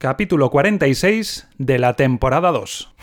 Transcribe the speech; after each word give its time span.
capítulo 0.00 0.48
46 0.48 1.46
de 1.58 1.78
la 1.78 1.94
temporada 1.94 2.50
2. 2.52 2.94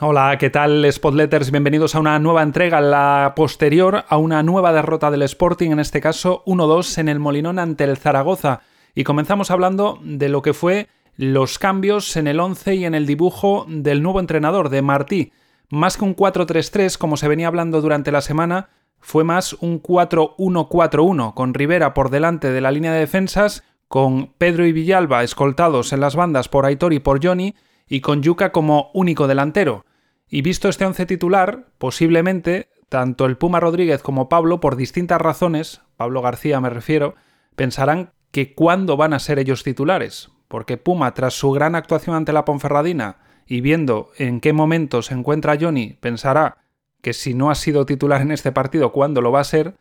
Hola, 0.00 0.36
¿qué 0.38 0.50
tal 0.50 0.86
Spotletters? 0.92 1.50
Bienvenidos 1.50 1.94
a 1.94 2.00
una 2.00 2.18
nueva 2.18 2.42
entrega, 2.42 2.82
la 2.82 3.32
posterior 3.34 4.04
a 4.06 4.18
una 4.18 4.42
nueva 4.42 4.74
derrota 4.74 5.10
del 5.10 5.22
Sporting, 5.22 5.70
en 5.70 5.80
este 5.80 6.02
caso 6.02 6.44
1-2 6.44 6.98
en 6.98 7.08
el 7.08 7.20
Molinón 7.20 7.58
ante 7.58 7.84
el 7.84 7.96
Zaragoza. 7.96 8.60
Y 8.94 9.04
comenzamos 9.04 9.50
hablando 9.50 9.98
de 10.02 10.28
lo 10.28 10.42
que 10.42 10.52
fue 10.52 10.88
los 11.16 11.58
cambios 11.58 12.16
en 12.16 12.26
el 12.26 12.40
11 12.40 12.74
y 12.74 12.84
en 12.84 12.94
el 12.94 13.06
dibujo 13.06 13.66
del 13.68 14.02
nuevo 14.02 14.20
entrenador, 14.20 14.68
de 14.68 14.82
Martí. 14.82 15.32
Más 15.68 15.96
que 15.96 16.04
un 16.04 16.16
4-3-3, 16.16 16.96
como 16.98 17.16
se 17.16 17.28
venía 17.28 17.46
hablando 17.46 17.80
durante 17.80 18.12
la 18.12 18.20
semana, 18.20 18.70
fue 18.98 19.24
más 19.24 19.54
un 19.54 19.82
4-1-4-1, 19.82 21.34
con 21.34 21.54
Rivera 21.54 21.94
por 21.94 22.10
delante 22.10 22.50
de 22.50 22.60
la 22.60 22.70
línea 22.70 22.92
de 22.92 23.00
defensas, 23.00 23.64
con 23.88 24.34
Pedro 24.38 24.66
y 24.66 24.72
Villalba 24.72 25.22
escoltados 25.24 25.92
en 25.92 26.00
las 26.00 26.16
bandas 26.16 26.48
por 26.48 26.66
Aitor 26.66 26.92
y 26.92 27.00
por 27.00 27.24
Johnny, 27.24 27.54
y 27.88 28.00
con 28.00 28.22
Yuca 28.22 28.52
como 28.52 28.90
único 28.94 29.26
delantero. 29.26 29.84
Y 30.28 30.42
visto 30.42 30.68
este 30.68 30.86
once 30.86 31.06
titular, 31.06 31.66
posiblemente 31.78 32.68
tanto 32.88 33.24
el 33.26 33.36
Puma 33.36 33.60
Rodríguez 33.60 34.02
como 34.02 34.28
Pablo, 34.28 34.60
por 34.60 34.76
distintas 34.76 35.20
razones, 35.20 35.80
Pablo 35.96 36.22
García 36.22 36.60
me 36.60 36.70
refiero, 36.70 37.14
pensarán 37.56 38.12
que 38.32 38.54
cuándo 38.54 38.96
van 38.96 39.12
a 39.12 39.18
ser 39.18 39.38
ellos 39.38 39.62
titulares, 39.62 40.30
porque 40.50 40.76
Puma, 40.76 41.14
tras 41.14 41.34
su 41.34 41.52
gran 41.52 41.76
actuación 41.76 42.16
ante 42.16 42.32
la 42.32 42.44
Ponferradina 42.44 43.18
y 43.46 43.60
viendo 43.60 44.10
en 44.18 44.40
qué 44.40 44.52
momento 44.52 45.00
se 45.00 45.14
encuentra 45.14 45.56
Johnny, 45.58 45.96
pensará 46.00 46.58
que 47.02 47.12
si 47.12 47.34
no 47.34 47.52
ha 47.52 47.54
sido 47.54 47.86
titular 47.86 48.20
en 48.20 48.32
este 48.32 48.50
partido, 48.50 48.90
¿cuándo 48.90 49.20
lo 49.20 49.30
va 49.30 49.38
a 49.38 49.44
ser? 49.44 49.76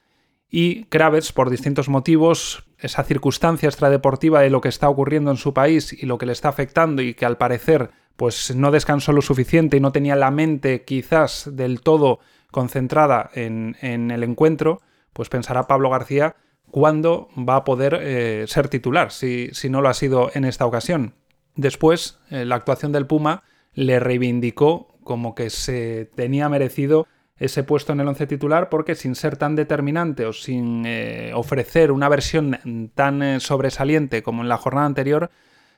Y 0.48 0.84
Kravets, 0.86 1.34
por 1.34 1.50
distintos 1.50 1.90
motivos, 1.90 2.66
esa 2.78 3.04
circunstancia 3.04 3.68
extradeportiva 3.68 4.42
de 4.42 4.52
lo 4.52 4.62
que 4.62 4.70
está 4.70 4.90
ocurriendo 4.90 5.32
en 5.32 5.38
su 5.38 5.56
país 5.56 5.92
y 5.92 6.06
lo 6.06 6.20
que 6.20 6.28
le 6.28 6.34
está 6.34 6.50
afectando 6.50 7.02
y 7.02 7.16
que 7.16 7.26
al 7.26 7.38
parecer 7.38 7.90
pues 8.16 8.56
no 8.56 8.70
descansó 8.70 9.12
lo 9.12 9.24
suficiente 9.24 9.78
y 9.78 9.80
no 9.80 9.92
tenía 9.92 10.16
la 10.16 10.30
mente 10.30 10.84
quizás 10.84 11.50
del 11.52 11.82
todo 11.82 12.20
concentrada 12.52 13.32
en, 13.34 13.76
en 13.82 14.12
el 14.12 14.22
encuentro, 14.22 14.82
pues 15.14 15.30
pensará 15.30 15.66
Pablo 15.66 15.90
García 15.90 16.36
cuándo 16.72 17.30
va 17.38 17.58
a 17.58 17.64
poder 17.64 18.00
eh, 18.02 18.46
ser 18.48 18.70
titular, 18.70 19.12
si, 19.12 19.50
si, 19.54 19.70
no 19.70 19.82
lo 19.82 19.90
ha 19.90 19.94
sido 19.94 20.32
en 20.34 20.46
esta 20.46 20.66
ocasión. 20.66 21.14
Después, 21.56 22.20
eh, 22.30 22.46
la 22.46 22.56
actuación 22.56 22.92
del 22.92 23.08
Puma 23.08 23.44
le 23.74 24.00
reivindicó 24.00 24.96
como 25.04 25.36
que 25.36 25.50
se 25.50 26.10
tenía 26.16 26.50
merecido 26.50 27.08
ese 27.38 27.64
puesto 27.64 27.94
en 27.94 28.02
el 28.02 28.08
once 28.08 28.28
titular 28.28 28.70
porque 28.70 28.96
sin 28.96 29.16
ser 29.16 29.38
tan 29.38 29.56
determinante 29.56 30.26
o 30.26 30.34
sin 30.34 30.84
eh, 30.86 31.32
ofrecer 31.34 31.92
una 31.92 32.10
versión 32.10 32.92
tan 32.96 33.40
sobresaliente 33.40 34.22
como 34.22 34.42
en 34.42 34.50
la 34.50 34.58
jornada 34.58 34.86
anterior, 34.86 35.32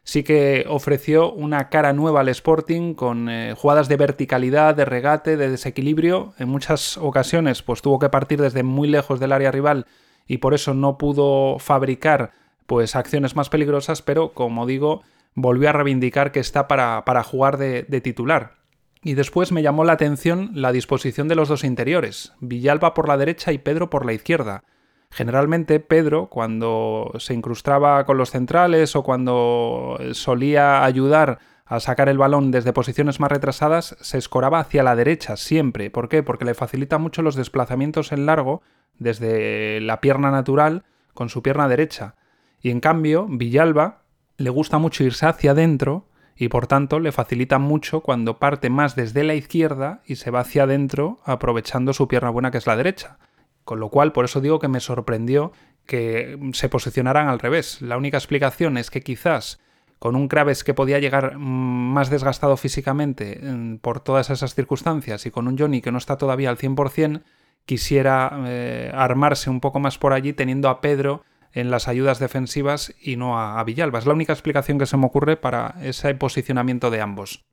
sí 0.03 0.23
que 0.23 0.65
ofreció 0.67 1.31
una 1.31 1.69
cara 1.69 1.93
nueva 1.93 2.21
al 2.21 2.29
Sporting 2.29 2.95
con 2.95 3.29
jugadas 3.55 3.87
de 3.87 3.97
verticalidad, 3.97 4.73
de 4.73 4.85
regate, 4.85 5.37
de 5.37 5.51
desequilibrio. 5.51 6.33
En 6.39 6.49
muchas 6.49 6.97
ocasiones 6.97 7.61
pues 7.61 7.83
tuvo 7.83 7.99
que 7.99 8.09
partir 8.09 8.41
desde 8.41 8.63
muy 8.63 8.87
lejos 8.87 9.19
del 9.19 9.31
área 9.31 9.51
rival 9.51 9.85
y 10.27 10.37
por 10.37 10.53
eso 10.53 10.73
no 10.73 10.97
pudo 10.97 11.57
fabricar 11.59 12.31
pues 12.65 12.95
acciones 12.95 13.35
más 13.35 13.49
peligrosas, 13.49 14.01
pero 14.01 14.33
como 14.33 14.65
digo, 14.65 15.01
volvió 15.33 15.69
a 15.69 15.73
reivindicar 15.73 16.31
que 16.31 16.39
está 16.39 16.67
para, 16.67 17.03
para 17.05 17.23
jugar 17.23 17.57
de, 17.57 17.83
de 17.83 18.01
titular. 18.01 18.55
Y 19.03 19.15
después 19.15 19.51
me 19.51 19.63
llamó 19.63 19.83
la 19.83 19.93
atención 19.93 20.51
la 20.53 20.71
disposición 20.71 21.27
de 21.27 21.35
los 21.35 21.49
dos 21.49 21.63
interiores, 21.63 22.33
Villalba 22.39 22.93
por 22.93 23.07
la 23.07 23.17
derecha 23.17 23.51
y 23.51 23.57
Pedro 23.57 23.89
por 23.89 24.05
la 24.05 24.13
izquierda. 24.13 24.63
Generalmente 25.09 25.79
Pedro, 25.81 26.27
cuando 26.27 27.11
se 27.17 27.33
incrustaba 27.33 28.05
con 28.05 28.17
los 28.17 28.31
centrales 28.31 28.95
o 28.95 29.03
cuando 29.03 29.99
solía 30.13 30.85
ayudar 30.85 31.39
a 31.65 31.79
sacar 31.79 32.09
el 32.09 32.17
balón 32.17 32.51
desde 32.51 32.73
posiciones 32.73 33.19
más 33.19 33.31
retrasadas, 33.31 33.97
se 34.01 34.17
escoraba 34.17 34.59
hacia 34.59 34.83
la 34.83 34.95
derecha 34.95 35.35
siempre. 35.35 35.89
¿Por 35.89 36.07
qué? 36.07 36.23
Porque 36.23 36.45
le 36.45 36.53
facilita 36.53 36.97
mucho 36.97 37.21
los 37.21 37.35
desplazamientos 37.35 38.11
en 38.11 38.25
largo 38.25 38.61
desde 39.01 39.81
la 39.81 39.99
pierna 39.99 40.29
natural 40.29 40.83
con 41.15 41.29
su 41.29 41.41
pierna 41.41 41.67
derecha. 41.67 42.15
Y 42.61 42.69
en 42.69 42.79
cambio, 42.79 43.25
Villalba 43.27 44.03
le 44.37 44.51
gusta 44.51 44.77
mucho 44.77 45.03
irse 45.03 45.25
hacia 45.25 45.51
adentro 45.51 46.07
y 46.35 46.49
por 46.49 46.67
tanto 46.67 46.99
le 46.99 47.11
facilita 47.11 47.57
mucho 47.57 48.01
cuando 48.01 48.37
parte 48.37 48.69
más 48.69 48.95
desde 48.95 49.23
la 49.23 49.33
izquierda 49.33 50.01
y 50.05 50.17
se 50.17 50.29
va 50.29 50.41
hacia 50.41 50.63
adentro 50.63 51.19
aprovechando 51.25 51.93
su 51.93 52.07
pierna 52.07 52.29
buena 52.29 52.51
que 52.51 52.59
es 52.59 52.67
la 52.67 52.77
derecha. 52.77 53.17
Con 53.63 53.79
lo 53.79 53.89
cual, 53.89 54.11
por 54.11 54.25
eso 54.25 54.39
digo 54.39 54.59
que 54.59 54.67
me 54.67 54.79
sorprendió 54.79 55.51
que 55.87 56.37
se 56.53 56.69
posicionaran 56.69 57.27
al 57.27 57.39
revés. 57.39 57.81
La 57.81 57.97
única 57.97 58.17
explicación 58.17 58.77
es 58.77 58.91
que 58.91 59.01
quizás 59.01 59.59
con 59.97 60.15
un 60.15 60.27
Kraves 60.27 60.63
que 60.63 60.75
podía 60.75 60.99
llegar 60.99 61.37
más 61.37 62.11
desgastado 62.11 62.55
físicamente 62.55 63.39
mm, 63.41 63.77
por 63.77 63.99
todas 63.99 64.29
esas 64.29 64.53
circunstancias 64.53 65.25
y 65.25 65.31
con 65.31 65.47
un 65.47 65.57
Johnny 65.57 65.81
que 65.81 65.91
no 65.91 65.97
está 65.97 66.17
todavía 66.17 66.51
al 66.51 66.57
100%, 66.57 67.21
quisiera 67.65 68.43
eh, 68.47 68.91
armarse 68.93 69.49
un 69.49 69.59
poco 69.59 69.79
más 69.79 69.97
por 69.97 70.13
allí 70.13 70.33
teniendo 70.33 70.69
a 70.69 70.81
Pedro 70.81 71.23
en 71.53 71.71
las 71.71 71.87
ayudas 71.87 72.19
defensivas 72.19 72.93
y 73.01 73.17
no 73.17 73.39
a, 73.39 73.63
Villalba. 73.63 73.99
Es 73.99 74.05
la 74.05 74.13
única 74.13 74.33
explicación 74.33 74.79
que 74.79 74.85
se 74.85 74.97
me 74.97 75.05
ocurre 75.05 75.37
para 75.37 75.75
ese 75.81 76.13
posicionamiento 76.15 76.89
de 76.89 77.01
ambos. 77.01 77.43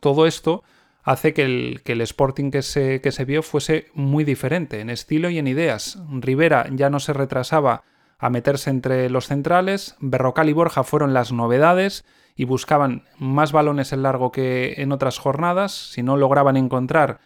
Todo 0.00 0.26
esto 0.26 0.62
hace 1.02 1.32
que 1.32 1.44
el, 1.44 1.82
que 1.84 1.92
el 1.92 2.02
Sporting 2.02 2.50
que 2.50 2.62
se, 2.62 3.00
que 3.00 3.12
se 3.12 3.24
vio 3.24 3.42
fuese 3.42 3.86
muy 3.94 4.24
diferente 4.24 4.80
en 4.80 4.90
estilo 4.90 5.30
y 5.30 5.38
en 5.38 5.46
ideas. 5.46 5.98
Rivera 6.10 6.66
ya 6.70 6.90
no 6.90 7.00
se 7.00 7.14
retrasaba 7.14 7.82
a 8.18 8.30
meterse 8.30 8.70
entre 8.70 9.08
los 9.10 9.28
centrales, 9.28 9.96
Berrocal 10.00 10.48
y 10.48 10.52
Borja 10.52 10.82
fueron 10.82 11.14
las 11.14 11.32
novedades 11.32 12.04
y 12.34 12.44
buscaban 12.44 13.04
más 13.16 13.52
balones 13.52 13.92
en 13.92 14.02
largo 14.02 14.32
que 14.32 14.74
en 14.78 14.92
otras 14.92 15.18
jornadas. 15.18 15.72
Si 15.72 16.02
no 16.02 16.16
lograban 16.16 16.56
encontrar 16.56 17.20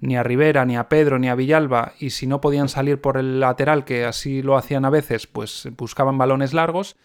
ni 0.00 0.16
a 0.16 0.22
Rivera, 0.22 0.64
ni 0.64 0.76
a 0.76 0.88
Pedro, 0.88 1.18
ni 1.18 1.28
a 1.28 1.34
Villalba, 1.34 1.92
y 1.98 2.10
si 2.10 2.26
no 2.26 2.40
podían 2.40 2.68
salir 2.68 3.00
por 3.00 3.16
el 3.16 3.40
lateral, 3.40 3.84
que 3.84 4.04
así 4.04 4.42
lo 4.42 4.56
hacían 4.56 4.84
a 4.84 4.90
veces, 4.90 5.26
pues 5.26 5.68
buscaban 5.76 6.18
balones 6.18 6.54
largos. 6.54 6.96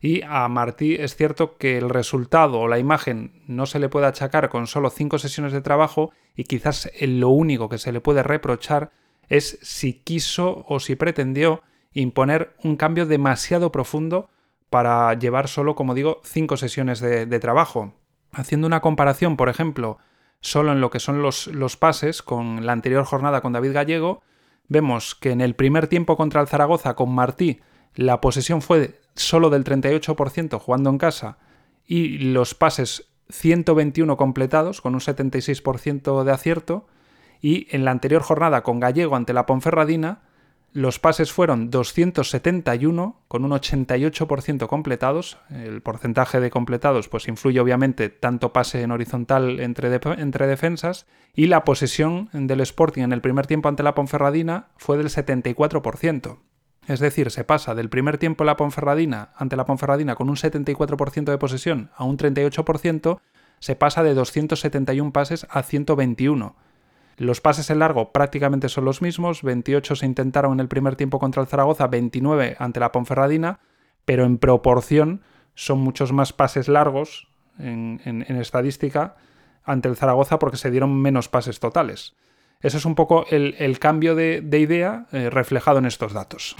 Y 0.00 0.22
a 0.22 0.48
Martí 0.48 0.94
es 0.94 1.14
cierto 1.14 1.58
que 1.58 1.76
el 1.76 1.90
resultado 1.90 2.60
o 2.60 2.68
la 2.68 2.78
imagen 2.78 3.42
no 3.46 3.66
se 3.66 3.78
le 3.78 3.90
puede 3.90 4.06
achacar 4.06 4.48
con 4.48 4.66
solo 4.66 4.88
cinco 4.88 5.18
sesiones 5.18 5.52
de 5.52 5.60
trabajo 5.60 6.10
y 6.34 6.44
quizás 6.44 6.90
lo 7.00 7.28
único 7.28 7.68
que 7.68 7.76
se 7.76 7.92
le 7.92 8.00
puede 8.00 8.22
reprochar 8.22 8.92
es 9.28 9.58
si 9.60 9.92
quiso 9.92 10.64
o 10.68 10.80
si 10.80 10.96
pretendió 10.96 11.62
imponer 11.92 12.56
un 12.64 12.76
cambio 12.76 13.04
demasiado 13.04 13.70
profundo 13.72 14.30
para 14.70 15.12
llevar 15.14 15.48
solo, 15.48 15.74
como 15.74 15.94
digo, 15.94 16.22
cinco 16.24 16.56
sesiones 16.56 17.00
de, 17.00 17.26
de 17.26 17.40
trabajo. 17.40 17.92
Haciendo 18.32 18.66
una 18.66 18.80
comparación, 18.80 19.36
por 19.36 19.50
ejemplo, 19.50 19.98
solo 20.40 20.72
en 20.72 20.80
lo 20.80 20.90
que 20.90 21.00
son 21.00 21.22
los, 21.22 21.46
los 21.48 21.76
pases, 21.76 22.22
con 22.22 22.64
la 22.66 22.72
anterior 22.72 23.04
jornada 23.04 23.40
con 23.40 23.52
David 23.52 23.72
Gallego, 23.72 24.22
vemos 24.68 25.14
que 25.14 25.32
en 25.32 25.40
el 25.40 25.54
primer 25.54 25.88
tiempo 25.88 26.16
contra 26.16 26.40
el 26.40 26.48
Zaragoza 26.48 26.94
con 26.94 27.14
Martí 27.14 27.60
la 27.94 28.20
posesión 28.20 28.62
fue 28.62 29.00
solo 29.14 29.50
del 29.50 29.64
38% 29.64 30.58
jugando 30.58 30.90
en 30.90 30.98
casa 30.98 31.38
y 31.86 32.18
los 32.18 32.54
pases 32.54 33.08
121 33.30 34.16
completados 34.16 34.80
con 34.80 34.94
un 34.94 35.00
76% 35.00 36.24
de 36.24 36.32
acierto 36.32 36.86
y 37.40 37.66
en 37.74 37.84
la 37.84 37.90
anterior 37.90 38.22
jornada 38.22 38.62
con 38.62 38.80
Gallego 38.80 39.16
ante 39.16 39.32
la 39.32 39.46
Ponferradina 39.46 40.22
los 40.72 41.00
pases 41.00 41.32
fueron 41.32 41.70
271 41.70 43.22
con 43.26 43.44
un 43.44 43.50
88% 43.50 44.66
completados. 44.68 45.38
El 45.50 45.82
porcentaje 45.82 46.38
de 46.38 46.50
completados 46.50 47.08
pues 47.08 47.26
influye 47.26 47.60
obviamente 47.60 48.08
tanto 48.08 48.52
pase 48.52 48.82
en 48.82 48.92
horizontal 48.92 49.58
entre, 49.60 49.90
defensas 49.90 51.06
y 51.34 51.46
la 51.46 51.64
posesión 51.64 52.28
del 52.32 52.60
Sporting 52.60 53.02
en 53.02 53.12
el 53.12 53.20
primer 53.20 53.46
tiempo 53.46 53.68
ante 53.68 53.82
la 53.82 53.94
Ponferradina 53.94 54.68
fue 54.76 54.96
del 54.96 55.08
74%. 55.08 56.38
Es 56.86 57.00
decir, 57.00 57.30
se 57.30 57.44
pasa 57.44 57.74
del 57.74 57.88
primer 57.88 58.18
tiempo 58.18 58.44
la 58.44 58.56
Ponferradina 58.56 59.32
ante 59.36 59.56
la 59.56 59.66
Ponferradina 59.66 60.14
con 60.14 60.30
un 60.30 60.36
74% 60.36 61.24
de 61.24 61.38
posesión 61.38 61.90
a 61.96 62.04
un 62.04 62.16
38%, 62.16 63.20
se 63.58 63.76
pasa 63.76 64.02
de 64.02 64.14
271 64.14 65.12
pases 65.12 65.46
a 65.50 65.62
121 65.62 66.56
los 67.20 67.42
pases 67.42 67.68
en 67.68 67.80
largo 67.80 68.12
prácticamente 68.12 68.70
son 68.70 68.86
los 68.86 69.02
mismos, 69.02 69.42
28 69.42 69.94
se 69.94 70.06
intentaron 70.06 70.54
en 70.54 70.60
el 70.60 70.68
primer 70.68 70.96
tiempo 70.96 71.18
contra 71.18 71.42
el 71.42 71.48
Zaragoza, 71.48 71.86
29 71.86 72.56
ante 72.58 72.80
la 72.80 72.92
Ponferradina, 72.92 73.60
pero 74.06 74.24
en 74.24 74.38
proporción 74.38 75.20
son 75.54 75.80
muchos 75.80 76.12
más 76.12 76.32
pases 76.32 76.66
largos 76.66 77.28
en, 77.58 78.24
estadística 78.26 79.16
ante 79.64 79.90
el 79.90 79.96
Zaragoza 79.96 80.38
porque 80.38 80.56
se 80.56 80.70
dieron 80.70 80.98
menos 80.98 81.28
pases 81.28 81.60
totales. 81.60 82.16
Ese 82.62 82.78
es 82.78 82.86
un 82.86 82.94
poco 82.94 83.26
el, 83.28 83.78
cambio 83.78 84.14
de, 84.14 84.42
idea 84.58 85.06
eh, 85.12 85.28
reflejado 85.28 85.78
en 85.78 85.84
estos 85.84 86.14
datos. 86.14 86.56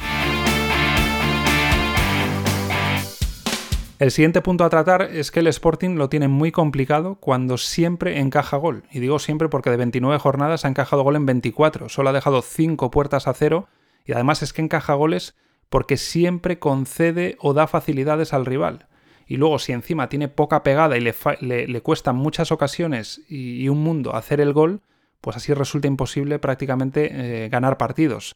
El 4.00 4.10
siguiente 4.12 4.40
punto 4.40 4.64
a 4.64 4.70
tratar 4.70 5.02
es 5.12 5.30
que 5.30 5.40
el 5.40 5.46
Sporting 5.48 5.96
lo 5.96 6.08
tiene 6.08 6.26
muy 6.26 6.52
complicado 6.52 7.16
cuando 7.16 7.58
siempre 7.58 8.18
encaja 8.18 8.56
gol. 8.56 8.84
Y 8.90 8.98
digo 8.98 9.18
siempre 9.18 9.50
porque 9.50 9.68
de 9.68 9.76
29 9.76 10.18
jornadas 10.18 10.64
ha 10.64 10.68
encajado 10.68 11.02
gol 11.02 11.16
en 11.16 11.26
24. 11.26 11.90
Solo 11.90 12.08
ha 12.08 12.14
dejado 12.14 12.40
5 12.40 12.90
puertas 12.90 13.28
a 13.28 13.34
cero. 13.34 13.68
Y 14.06 14.12
además 14.12 14.42
es 14.42 14.54
que 14.54 14.62
encaja 14.62 14.94
goles 14.94 15.36
porque 15.68 15.98
siempre 15.98 16.58
concede 16.58 17.36
o 17.40 17.52
da 17.52 17.66
facilidades 17.66 18.32
al 18.32 18.46
rival. 18.46 18.86
Y 19.26 19.36
luego 19.36 19.58
si 19.58 19.72
encima 19.72 20.08
tiene 20.08 20.28
poca 20.28 20.62
pegada 20.62 20.96
y 20.96 21.02
le, 21.02 21.14
le, 21.68 21.80
cuesta 21.82 22.14
muchas 22.14 22.52
ocasiones 22.52 23.20
y, 23.28 23.68
un 23.68 23.82
mundo 23.82 24.16
hacer 24.16 24.40
el 24.40 24.54
gol, 24.54 24.80
pues 25.20 25.36
así 25.36 25.52
resulta 25.52 25.88
imposible 25.88 26.38
prácticamente 26.38 27.44
eh, 27.44 27.48
ganar 27.50 27.76
partidos. 27.76 28.34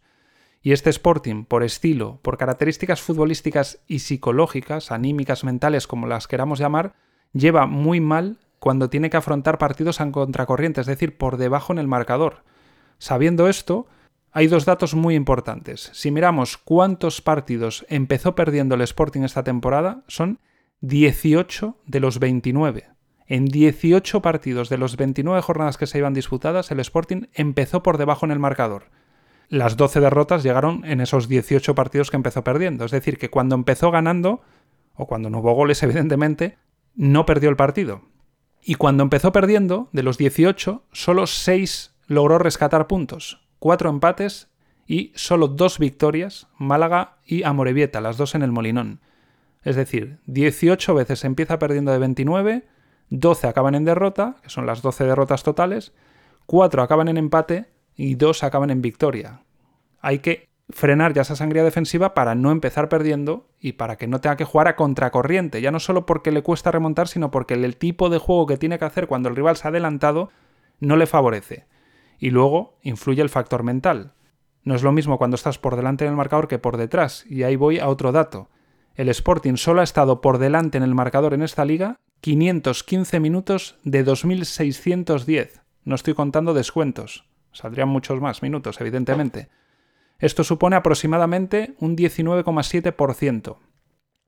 Y 0.65 0.73
este 0.73 0.89
Sporting, 0.89 1.45
por 1.45 1.63
estilo, 1.63 2.21
por 2.23 2.39
características 2.39 3.03
futbolísticas 3.03 3.81
y 3.87 3.99
psicológicas, 3.99 4.93
anímicas, 4.93 5.45
mentales, 5.45 5.87
como 5.87 6.07
las 6.07 6.27
queramos 6.27 6.59
llamar, 6.59 6.95
lleva 7.35 7.67
muy 7.67 8.01
mal 8.01 8.39
cuando 8.61 8.89
tiene 8.89 9.11
que 9.11 9.19
afrontar 9.19 9.59
partidos 9.59 10.01
en 10.01 10.11
contracorriente, 10.11 10.81
es 10.81 10.87
decir, 10.87 11.19
por 11.19 11.37
debajo 11.37 11.75
en 11.75 11.79
el 11.79 11.87
marcador. 11.87 12.45
Sabiendo 12.97 13.47
esto, 13.51 13.87
hay 14.33 14.47
dos 14.47 14.65
datos 14.65 14.95
muy 14.95 15.17
importantes. 15.17 15.91
Si 15.93 16.11
miramos 16.11 16.57
cuántos 16.57 17.21
partidos 17.21 17.85
empezó 17.91 18.35
perdiendo 18.35 18.75
el 18.75 18.81
Sporting 18.81 19.21
esta 19.21 19.45
temporada, 19.45 20.03
son 20.09 20.39
18 20.81 21.77
de 21.85 22.01
los 22.01 22.19
29. 22.21 22.89
En 23.27 23.45
18 23.45 24.23
partidos 24.23 24.71
de 24.71 24.79
los 24.79 24.97
29 24.97 25.43
jornadas 25.43 25.77
que 25.77 25.87
se 25.87 25.99
iban 25.99 26.15
disputadas, 26.15 26.71
el 26.71 26.81
Sporting 26.81 27.27
empezó 27.35 27.83
por 27.83 27.99
debajo 27.99 28.25
en 28.25 28.33
el 28.33 28.39
marcador 28.39 28.85
las 29.49 29.77
12 29.77 30.01
derrotas 30.01 30.43
llegaron 30.43 30.85
en 30.85 31.01
esos 31.01 31.29
18 31.29 31.75
partidos 31.75 32.11
que 32.11 32.17
empezó 32.17 32.45
perdiendo. 32.45 32.85
Es 32.85 32.91
decir, 32.91 33.19
que 33.19 33.31
cuando 33.31 33.55
empezó 33.55 33.91
ganando, 33.91 34.43
o 34.95 35.07
cuando 35.07 35.31
no 35.31 35.39
hubo 35.39 35.53
goles, 35.53 35.83
evidentemente, 35.83 36.59
no 36.95 37.27
perdió 37.27 37.51
el 37.51 37.57
partido. 37.57 38.03
Y 38.63 38.77
cuando 38.77 39.03
empezó 39.03 39.33
perdiendo, 39.33 39.89
de 39.93 40.03
los 40.03 40.17
18, 40.17 40.85
solo 40.93 41.27
6 41.27 41.95
logró 42.07 42.39
rescatar 42.39 42.87
puntos, 42.87 43.47
4 43.59 43.91
empates 43.91 44.49
y 44.87 45.13
solo 45.15 45.49
2 45.49 45.79
victorias, 45.79 46.49
Málaga 46.57 47.19
y 47.27 47.43
Amorebieta, 47.43 48.01
las 48.01 48.17
dos 48.17 48.35
en 48.35 48.43
el 48.43 48.53
Molinón. 48.53 49.01
Es 49.63 49.77
decir, 49.77 50.19
18 50.27 50.95
veces 50.95 51.25
empieza 51.25 51.59
perdiendo 51.59 51.93
de 51.93 51.99
29, 51.99 52.67
12 53.11 53.47
acaban 53.47 53.75
en 53.75 53.85
derrota, 53.85 54.37
que 54.43 54.51
son 54.51 54.67
las 54.67 54.83
12 54.83 55.05
derrotas 55.05 55.43
totales, 55.43 55.93
4 56.47 56.83
acaban 56.83 57.09
en 57.09 57.17
empate 57.17 57.74
y 57.97 58.15
dos 58.15 58.43
acaban 58.43 58.71
en 58.71 58.83
victoria. 58.83 59.43
Hay 60.01 60.19
que 60.19 60.49
frenar 60.71 61.13
ya 61.13 61.23
esa 61.23 61.37
sangría 61.37 61.65
defensiva 61.65 62.15
para 62.15 62.35
no 62.35 62.51
empezar 62.51 62.89
perdiendo 62.89 63.49
y 63.61 63.73
para 63.73 63.97
que 63.97 64.07
no 64.07 64.21
tenga 64.21 64.37
que 64.37 64.45
jugar 64.45 64.69
a 64.69 64.77
contracorriente, 64.77 65.61
ya 65.61 65.71
no 65.71 65.81
solo 65.81 66.07
porque 66.07 66.33
le 66.33 66.43
cuesta 66.43 66.71
remontar, 66.71 67.09
sino 67.09 67.31
porque 67.31 67.55
el 67.55 67.77
tipo 67.77 68.09
de 68.09 68.19
juego 68.19 68.47
que 68.47 68.57
tiene 68.57 68.79
que 68.79 68.85
hacer 68.85 69.07
cuando 69.07 69.29
el 69.29 69.37
rival 69.37 69.57
se 69.57 69.69
ha 69.69 69.71
adelantado 69.71 70.31
no 70.81 70.97
le 70.97 71.07
favorece. 71.07 71.67
Y 72.19 72.31
luego 72.31 72.79
influye 72.83 73.23
el 73.23 73.29
factor 73.29 73.63
mental. 73.63 74.13
No 74.63 74.75
es 74.75 74.83
lo 74.83 74.93
mismo 74.93 75.19
cuando 75.19 75.35
estás 75.35 75.59
por 75.59 75.77
delante 75.77 76.05
en 76.05 76.11
el 76.11 76.17
marcador 76.17 76.49
que 76.49 76.59
por 76.59 76.77
detrás, 76.77 77.27
y 77.29 77.43
ahí 77.43 77.57
voy 77.57 77.79
a 77.79 77.89
otro 77.89 78.13
dato. 78.13 78.49
El 78.95 79.09
Sporting 79.09 79.57
solo 79.57 79.81
ha 79.81 79.85
estado 79.85 80.21
por 80.21 80.39
delante 80.39 80.79
en 80.79 80.85
el 80.85 80.95
marcador 80.95 81.35
en 81.35 81.43
esta 81.43 81.65
liga 81.65 82.01
515 82.21 83.21
minutos 83.21 83.77
de 83.83 84.05
2610. 84.05 85.61
No 85.85 85.95
estoy 85.95 86.15
contando 86.15 86.55
descuentos. 86.55 87.27
Saldrían 87.55 87.89
muchos 87.89 88.21
más 88.21 88.43
minutos, 88.43 88.81
evidentemente. 88.81 89.49
Esto 90.19 90.45
supone 90.45 90.77
aproximadamente 90.77 91.75
un 91.81 91.97
19,7%. 91.97 93.57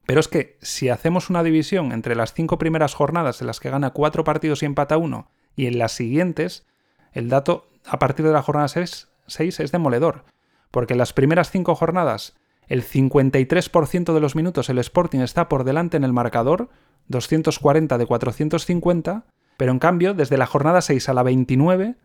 Pero 0.06 0.20
es 0.20 0.28
que 0.28 0.56
si 0.62 0.88
hacemos 0.88 1.28
una 1.28 1.42
división 1.42 1.92
entre 1.92 2.14
las 2.14 2.32
cinco 2.32 2.58
primeras 2.58 2.94
jornadas 2.94 3.40
en 3.40 3.48
las 3.48 3.60
que 3.60 3.70
gana 3.70 3.90
cuatro 3.90 4.24
partidos 4.24 4.62
y 4.62 4.66
empata 4.66 4.96
uno, 4.96 5.28
y 5.56 5.66
en 5.66 5.78
las 5.78 5.92
siguientes, 5.92 6.64
el 7.12 7.28
dato 7.28 7.68
a 7.84 7.98
partir 7.98 8.24
de 8.24 8.32
la 8.32 8.42
jornada 8.42 8.68
6, 8.68 9.08
es 9.26 9.72
demoledor. 9.72 10.24
Porque 10.70 10.94
en 10.94 10.98
las 10.98 11.12
primeras 11.12 11.50
cinco 11.50 11.74
jornadas, 11.74 12.36
el 12.68 12.84
53% 12.84 14.12
de 14.12 14.20
los 14.20 14.36
minutos 14.36 14.68
el 14.68 14.78
Sporting 14.78 15.20
está 15.20 15.48
por 15.48 15.64
delante 15.64 15.96
en 15.96 16.04
el 16.04 16.12
marcador, 16.12 16.68
240 17.08 17.98
de 17.98 18.06
450, 18.06 19.26
pero 19.56 19.72
en 19.72 19.78
cambio, 19.78 20.14
desde 20.14 20.36
la 20.36 20.46
jornada 20.46 20.82
6 20.82 21.08
a 21.08 21.14
la 21.14 21.22
29, 21.22 21.96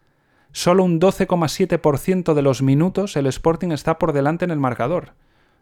solo 0.52 0.84
un 0.84 1.00
12,7% 1.00 2.34
de 2.34 2.42
los 2.42 2.62
minutos 2.62 3.16
el 3.16 3.28
Sporting 3.28 3.72
está 3.72 3.98
por 3.98 4.14
delante 4.14 4.46
en 4.46 4.52
el 4.52 4.60
marcador. 4.60 5.14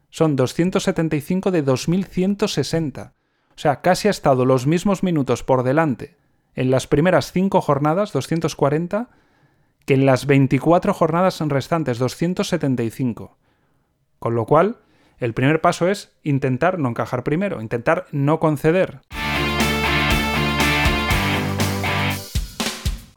Son 0.09 0.35
275 0.35 1.51
de 1.51 1.61
2160. 1.61 3.13
O 3.49 3.61
sea, 3.61 3.81
casi 3.81 4.07
ha 4.07 4.11
estado 4.11 4.45
los 4.45 4.67
mismos 4.67 5.03
minutos 5.03 5.43
por 5.43 5.63
delante 5.63 6.17
en 6.55 6.71
las 6.71 6.87
primeras 6.87 7.31
5 7.31 7.61
jornadas, 7.61 8.11
240, 8.11 9.09
que 9.85 9.93
en 9.93 10.05
las 10.05 10.25
24 10.25 10.93
jornadas 10.93 11.39
restantes, 11.39 11.99
275. 11.99 13.37
Con 14.19 14.35
lo 14.35 14.45
cual, 14.45 14.77
el 15.19 15.33
primer 15.33 15.61
paso 15.61 15.87
es 15.87 16.11
intentar 16.23 16.79
no 16.79 16.89
encajar 16.89 17.23
primero, 17.23 17.61
intentar 17.61 18.07
no 18.11 18.39
conceder. 18.39 19.01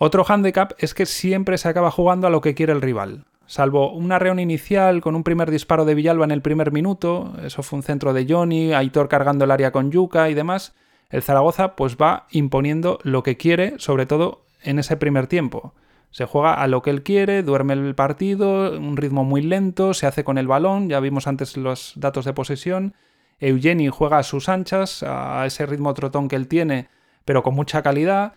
Otro 0.05 0.25
hándicap 0.25 0.73
es 0.79 0.95
que 0.95 1.07
siempre 1.07 1.59
se 1.59 1.69
acaba 1.69 1.93
jugando 1.93 2.27
a 2.27 2.31
lo 2.31 2.41
que 2.41 2.57
quiere 2.57 2.73
el 2.73 2.83
rival. 2.83 3.25
Salvo 3.47 3.93
una 3.93 4.19
reunión 4.19 4.41
inicial 4.41 5.01
con 5.01 5.15
un 5.15 5.23
primer 5.23 5.49
disparo 5.49 5.85
de 5.85 5.95
Villalba 5.95 6.25
en 6.25 6.33
el 6.33 6.43
primer 6.43 6.73
minuto, 6.73 7.35
eso 7.45 7.63
fue 7.63 7.77
un 7.77 7.85
centro 7.85 8.13
de 8.13 8.27
Johnny, 8.29 8.73
Aitor 8.73 9.09
cargando 9.09 9.45
el 9.45 9.53
área 9.53 9.71
con 9.71 9.93
Yuca 9.93 10.29
y 10.29 10.35
demás, 10.35 10.75
el 11.09 11.23
Zaragoza 11.23 11.77
pues 11.77 11.99
va 11.99 12.27
imponiendo 12.33 12.99
lo 13.05 13.23
que 13.23 13.37
quiere, 13.37 13.75
sobre 13.79 14.05
todo 14.05 14.43
en 14.65 14.81
ese 14.81 14.97
primer 14.97 15.29
tiempo. 15.29 15.73
Se 16.11 16.25
juega 16.25 16.55
a 16.55 16.67
lo 16.67 16.83
que 16.83 16.91
él 16.91 17.05
quiere, 17.05 17.45
duerme 17.45 17.75
el 17.75 17.95
partido, 17.95 18.77
un 18.77 18.97
ritmo 18.97 19.23
muy 19.23 19.43
lento, 19.43 19.95
se 19.95 20.09
hace 20.09 20.25
con 20.25 20.37
el 20.37 20.49
balón, 20.49 20.89
ya 20.89 20.99
vimos 20.99 21.29
antes 21.29 21.57
los 21.57 21.93
datos 21.95 22.25
de 22.25 22.33
posesión. 22.33 22.95
Eugeni 23.39 23.87
juega 23.87 24.19
a 24.19 24.25
sus 24.25 24.49
anchas, 24.49 25.05
a 25.05 25.47
ese 25.47 25.65
ritmo 25.65 25.95
trotón 25.95 26.27
que 26.27 26.35
él 26.35 26.49
tiene, 26.49 26.89
pero 27.25 27.45
con 27.45 27.55
mucha 27.55 27.83
calidad. 27.83 28.33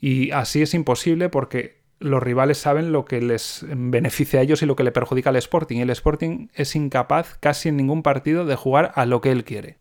Y 0.00 0.30
así 0.30 0.62
es 0.62 0.72
imposible 0.72 1.28
porque 1.28 1.80
los 1.98 2.22
rivales 2.22 2.56
saben 2.56 2.92
lo 2.92 3.04
que 3.04 3.20
les 3.20 3.66
beneficia 3.68 4.40
a 4.40 4.42
ellos 4.42 4.62
y 4.62 4.66
lo 4.66 4.74
que 4.74 4.84
le 4.84 4.92
perjudica 4.92 5.28
al 5.28 5.36
Sporting. 5.36 5.76
Y 5.76 5.82
el 5.82 5.90
Sporting 5.90 6.48
es 6.54 6.74
incapaz 6.74 7.36
casi 7.38 7.68
en 7.68 7.76
ningún 7.76 8.02
partido 8.02 8.46
de 8.46 8.56
jugar 8.56 8.92
a 8.94 9.04
lo 9.04 9.20
que 9.20 9.30
él 9.30 9.44
quiere. 9.44 9.76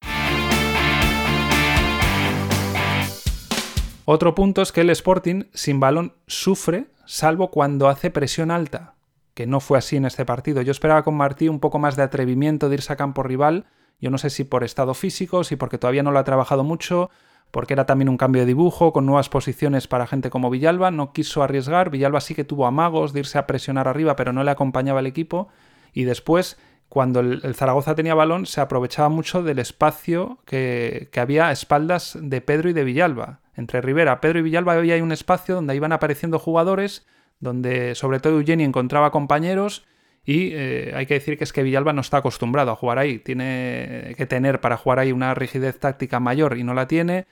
Otro 4.03 4.35
punto 4.35 4.61
es 4.61 4.71
que 4.71 4.81
el 4.81 4.89
Sporting 4.89 5.43
sin 5.53 5.79
balón 5.79 6.13
sufre 6.27 6.87
salvo 7.05 7.51
cuando 7.51 7.87
hace 7.87 8.11
presión 8.11 8.51
alta, 8.51 8.95
que 9.33 9.47
no 9.47 9.61
fue 9.61 9.77
así 9.77 9.95
en 9.95 10.05
este 10.05 10.25
partido. 10.25 10.61
Yo 10.61 10.71
esperaba 10.71 11.03
con 11.03 11.15
Martí 11.15 11.47
un 11.47 11.59
poco 11.59 11.79
más 11.79 11.95
de 11.95 12.03
atrevimiento 12.03 12.67
de 12.67 12.75
irse 12.75 12.91
a 12.91 12.97
campo 12.97 13.23
rival. 13.23 13.67
Yo 14.01 14.09
no 14.09 14.17
sé 14.17 14.29
si 14.29 14.43
por 14.43 14.63
estado 14.63 14.93
físico, 14.93 15.43
si 15.43 15.55
porque 15.55 15.77
todavía 15.77 16.03
no 16.03 16.11
lo 16.11 16.19
ha 16.19 16.23
trabajado 16.23 16.63
mucho, 16.63 17.09
porque 17.51 17.73
era 17.73 17.85
también 17.85 18.09
un 18.09 18.17
cambio 18.17 18.41
de 18.41 18.47
dibujo, 18.47 18.93
con 18.93 19.05
nuevas 19.05 19.29
posiciones 19.29 19.87
para 19.87 20.07
gente 20.07 20.29
como 20.29 20.49
Villalba, 20.49 20.91
no 20.91 21.13
quiso 21.13 21.41
arriesgar, 21.41 21.89
Villalba 21.89 22.21
sí 22.21 22.35
que 22.35 22.43
tuvo 22.43 22.67
amagos 22.67 23.13
de 23.13 23.21
irse 23.21 23.37
a 23.37 23.47
presionar 23.47 23.87
arriba, 23.87 24.15
pero 24.15 24.33
no 24.33 24.43
le 24.43 24.51
acompañaba 24.51 24.99
el 24.99 25.07
equipo, 25.07 25.49
y 25.91 26.03
después, 26.03 26.59
cuando 26.89 27.21
el, 27.21 27.55
Zaragoza 27.55 27.95
tenía 27.95 28.13
balón, 28.13 28.45
se 28.45 28.61
aprovechaba 28.61 29.09
mucho 29.09 29.41
del 29.41 29.59
espacio 29.59 30.39
que, 30.45 31.09
había 31.17 31.47
a 31.47 31.51
espaldas 31.51 32.17
de 32.21 32.41
Pedro 32.41 32.69
y 32.69 32.73
de 32.73 32.83
Villalba. 32.83 33.39
Entre 33.55 33.81
Rivera, 33.81 34.21
Pedro 34.21 34.39
y 34.39 34.43
Villalba 34.43 34.73
había 34.73 35.03
un 35.03 35.11
espacio 35.11 35.55
donde 35.55 35.75
iban 35.75 35.91
apareciendo 35.91 36.37
jugadores, 36.37 37.07
donde 37.39 37.95
sobre 37.95 38.19
todo 38.19 38.37
Eugeni 38.39 38.63
encontraba 38.63 39.11
compañeros, 39.11 39.85
y 40.23 40.51
eh, 40.53 40.93
hay 40.95 41.07
que 41.07 41.15
decir 41.15 41.37
que 41.37 41.45
es 41.45 41.53
que 41.53 41.63
Villalba 41.63 41.93
no 41.93 42.01
está 42.01 42.17
acostumbrado 42.17 42.71
a 42.71 42.75
jugar 42.75 42.99
ahí. 42.99 43.17
Tiene 43.17 44.13
que 44.15 44.27
tener 44.27 44.61
para 44.61 44.77
jugar 44.77 44.99
ahí 44.99 45.11
una 45.11 45.33
rigidez 45.33 45.79
táctica 45.79 46.19
mayor 46.19 46.57
y 46.57 46.63
no 46.63 46.75
la 46.75 46.87
tiene 46.87 47.25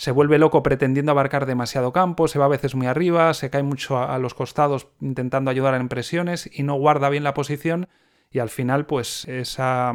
se 0.00 0.12
vuelve 0.12 0.38
loco 0.38 0.62
pretendiendo 0.62 1.12
abarcar 1.12 1.44
demasiado 1.44 1.92
campo, 1.92 2.26
se 2.26 2.38
va 2.38 2.46
a 2.46 2.48
veces 2.48 2.74
muy 2.74 2.86
arriba, 2.86 3.34
se 3.34 3.50
cae 3.50 3.62
mucho 3.62 3.98
a, 3.98 4.18
los 4.18 4.32
costados 4.32 4.86
intentando 5.02 5.50
ayudar 5.50 5.74
en 5.74 5.90
presiones 5.90 6.48
y 6.50 6.62
no 6.62 6.72
guarda 6.76 7.10
bien 7.10 7.22
la 7.22 7.34
posición 7.34 7.86
y 8.32 8.38
al 8.38 8.48
final 8.48 8.86
pues 8.86 9.26
esa 9.28 9.94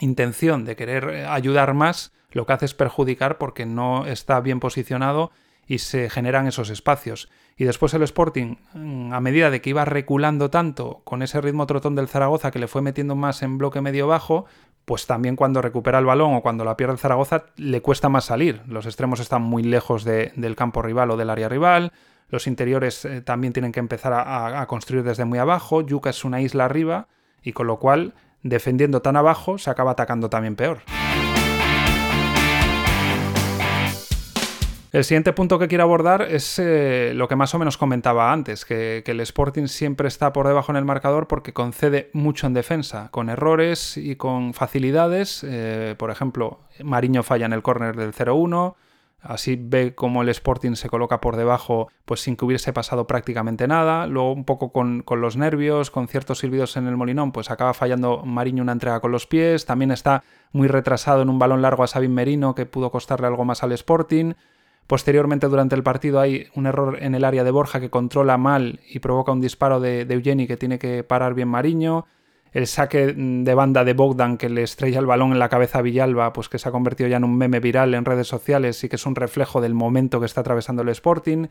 intención 0.00 0.66
de 0.66 0.76
querer 0.76 1.24
ayudar 1.30 1.72
más 1.72 2.12
lo 2.30 2.44
que 2.44 2.52
hace 2.52 2.66
es 2.66 2.74
perjudicar 2.74 3.38
porque 3.38 3.64
no 3.64 4.04
está 4.04 4.38
bien 4.40 4.60
posicionado 4.60 5.30
y 5.66 5.78
se 5.78 6.10
generan 6.10 6.46
esos 6.46 6.68
espacios. 6.68 7.30
Y 7.56 7.64
después 7.64 7.92
el 7.94 8.02
Sporting, 8.02 8.56
mm, 8.74 9.14
a 9.14 9.20
medida 9.20 9.50
de 9.50 9.62
que 9.62 9.70
iba 9.70 9.84
reculando 9.86 10.50
tanto 10.50 11.00
con 11.04 11.22
ese 11.22 11.40
ritmo 11.40 11.66
trotón 11.66 11.94
del 11.94 12.08
Zaragoza 12.08 12.50
que 12.50 12.58
le 12.58 12.68
fue 12.68 12.82
metiendo 12.82 13.16
más 13.16 13.42
en 13.42 13.56
bloque 13.56 13.80
medio 13.80 14.06
bajo, 14.06 14.44
pues 14.88 15.06
también 15.06 15.36
cuando 15.36 15.60
recupera 15.60 15.98
el 15.98 16.06
balón 16.06 16.34
o 16.34 16.40
cuando 16.40 16.64
la 16.64 16.74
pierde 16.74 16.96
Zaragoza 16.96 17.44
le 17.56 17.82
cuesta 17.82 18.08
más 18.08 18.24
salir. 18.24 18.62
Los 18.66 18.86
extremos 18.86 19.20
están 19.20 19.42
muy 19.42 19.62
lejos 19.62 20.02
del 20.02 20.56
campo 20.56 20.80
rival 20.80 21.10
o 21.10 21.18
del 21.18 21.28
área 21.28 21.46
rival. 21.46 21.92
Los 22.30 22.46
interiores 22.46 23.04
eh, 23.04 23.20
también 23.20 23.52
tienen 23.52 23.70
que 23.70 23.80
empezar 23.80 24.14
a, 24.14 24.62
a, 24.62 24.66
construir 24.66 25.04
desde 25.04 25.26
muy 25.26 25.38
abajo. 25.38 25.82
Yuca 25.82 26.08
es 26.08 26.24
una 26.24 26.40
isla 26.40 26.64
arriba 26.64 27.06
y 27.42 27.52
con 27.52 27.66
lo 27.66 27.78
cual, 27.78 28.14
defendiendo 28.42 29.02
tan 29.02 29.16
abajo, 29.16 29.58
se 29.58 29.68
acaba 29.68 29.90
atacando 29.90 30.30
también 30.30 30.56
peor. 30.56 30.80
El 34.90 35.04
siguiente 35.04 35.34
punto 35.34 35.58
que 35.58 35.68
quiero 35.68 35.84
abordar 35.84 36.22
es 36.22 36.58
eh, 36.58 37.12
lo 37.14 37.28
que 37.28 37.36
más 37.36 37.54
o 37.54 37.58
menos 37.58 37.76
comentaba 37.76 38.32
antes, 38.32 38.64
que, 38.64 39.02
el 39.04 39.20
Sporting 39.20 39.66
siempre 39.66 40.08
está 40.08 40.32
por 40.32 40.46
debajo 40.46 40.72
en 40.72 40.76
el 40.76 40.86
marcador 40.86 41.28
porque 41.28 41.52
concede 41.52 42.08
mucho 42.14 42.46
en 42.46 42.54
defensa, 42.54 43.10
con 43.10 43.28
errores 43.28 43.98
y 43.98 44.16
con 44.16 44.54
facilidades. 44.54 45.44
Eh, 45.46 45.94
por 45.98 46.10
ejemplo, 46.10 46.60
Mariño 46.82 47.22
falla 47.22 47.44
en 47.44 47.52
el 47.52 47.62
córner 47.62 47.96
del 47.96 48.14
0-1. 48.14 48.76
Así 49.20 49.58
ve 49.60 49.94
como 49.94 50.22
el 50.22 50.30
Sporting 50.30 50.74
se 50.74 50.88
coloca 50.88 51.20
por 51.20 51.36
debajo, 51.36 51.88
pues 52.06 52.20
sin 52.20 52.36
que 52.36 52.46
hubiese 52.46 52.72
pasado 52.72 53.06
prácticamente 53.06 53.68
nada. 53.68 54.06
Luego, 54.06 54.32
un 54.32 54.44
poco 54.44 54.72
con, 54.72 55.02
con, 55.02 55.20
los 55.20 55.36
nervios, 55.36 55.90
con 55.90 56.08
ciertos 56.08 56.38
silbidos 56.38 56.78
en 56.78 56.86
el 56.86 56.96
molinón, 56.96 57.32
pues 57.32 57.50
acaba 57.50 57.74
fallando 57.74 58.22
Mariño 58.24 58.62
una 58.62 58.72
entrega 58.72 59.00
con 59.00 59.12
los 59.12 59.26
pies. 59.26 59.66
También 59.66 59.90
está 59.90 60.22
muy 60.52 60.68
retrasado 60.68 61.20
en 61.20 61.28
un 61.28 61.38
balón 61.38 61.60
largo 61.60 61.82
a 61.82 61.88
Sabin 61.88 62.14
Merino, 62.14 62.54
que 62.54 62.64
pudo 62.64 62.90
costarle 62.90 63.26
algo 63.26 63.44
más 63.44 63.62
al 63.62 63.72
Sporting. 63.72 64.32
Posteriormente, 64.88 65.48
durante 65.48 65.74
el 65.76 65.82
partido, 65.82 66.18
hay 66.18 66.46
un 66.54 66.64
error 66.64 66.96
en 67.02 67.14
el 67.14 67.26
área 67.26 67.44
de 67.44 67.50
Borja 67.50 67.78
que 67.78 67.90
controla 67.90 68.38
mal 68.38 68.80
y 68.88 69.00
provoca 69.00 69.32
un 69.32 69.40
disparo 69.42 69.80
de, 69.80 70.06
Eugeni 70.08 70.46
que 70.46 70.56
tiene 70.56 70.78
que 70.78 71.04
parar 71.04 71.34
bien 71.34 71.48
Mariño. 71.48 72.06
El 72.52 72.66
saque 72.66 73.12
de 73.12 73.54
banda 73.54 73.84
de 73.84 73.92
Bogdan 73.92 74.38
que 74.38 74.48
le 74.48 74.62
estrella 74.62 74.98
el 74.98 75.04
balón 75.04 75.32
en 75.32 75.40
la 75.40 75.50
cabeza 75.50 75.80
a 75.80 75.82
Villalba, 75.82 76.32
pues 76.32 76.48
que 76.48 76.58
se 76.58 76.70
ha 76.70 76.72
convertido 76.72 77.06
ya 77.06 77.18
en 77.18 77.24
un 77.24 77.36
meme 77.36 77.60
viral 77.60 77.92
en 77.92 78.06
redes 78.06 78.28
sociales 78.28 78.82
y 78.82 78.88
que 78.88 78.96
es 78.96 79.04
un 79.04 79.14
reflejo 79.14 79.60
del 79.60 79.74
momento 79.74 80.20
que 80.20 80.26
está 80.26 80.40
atravesando 80.40 80.80
el 80.80 80.88
Sporting. 80.88 81.48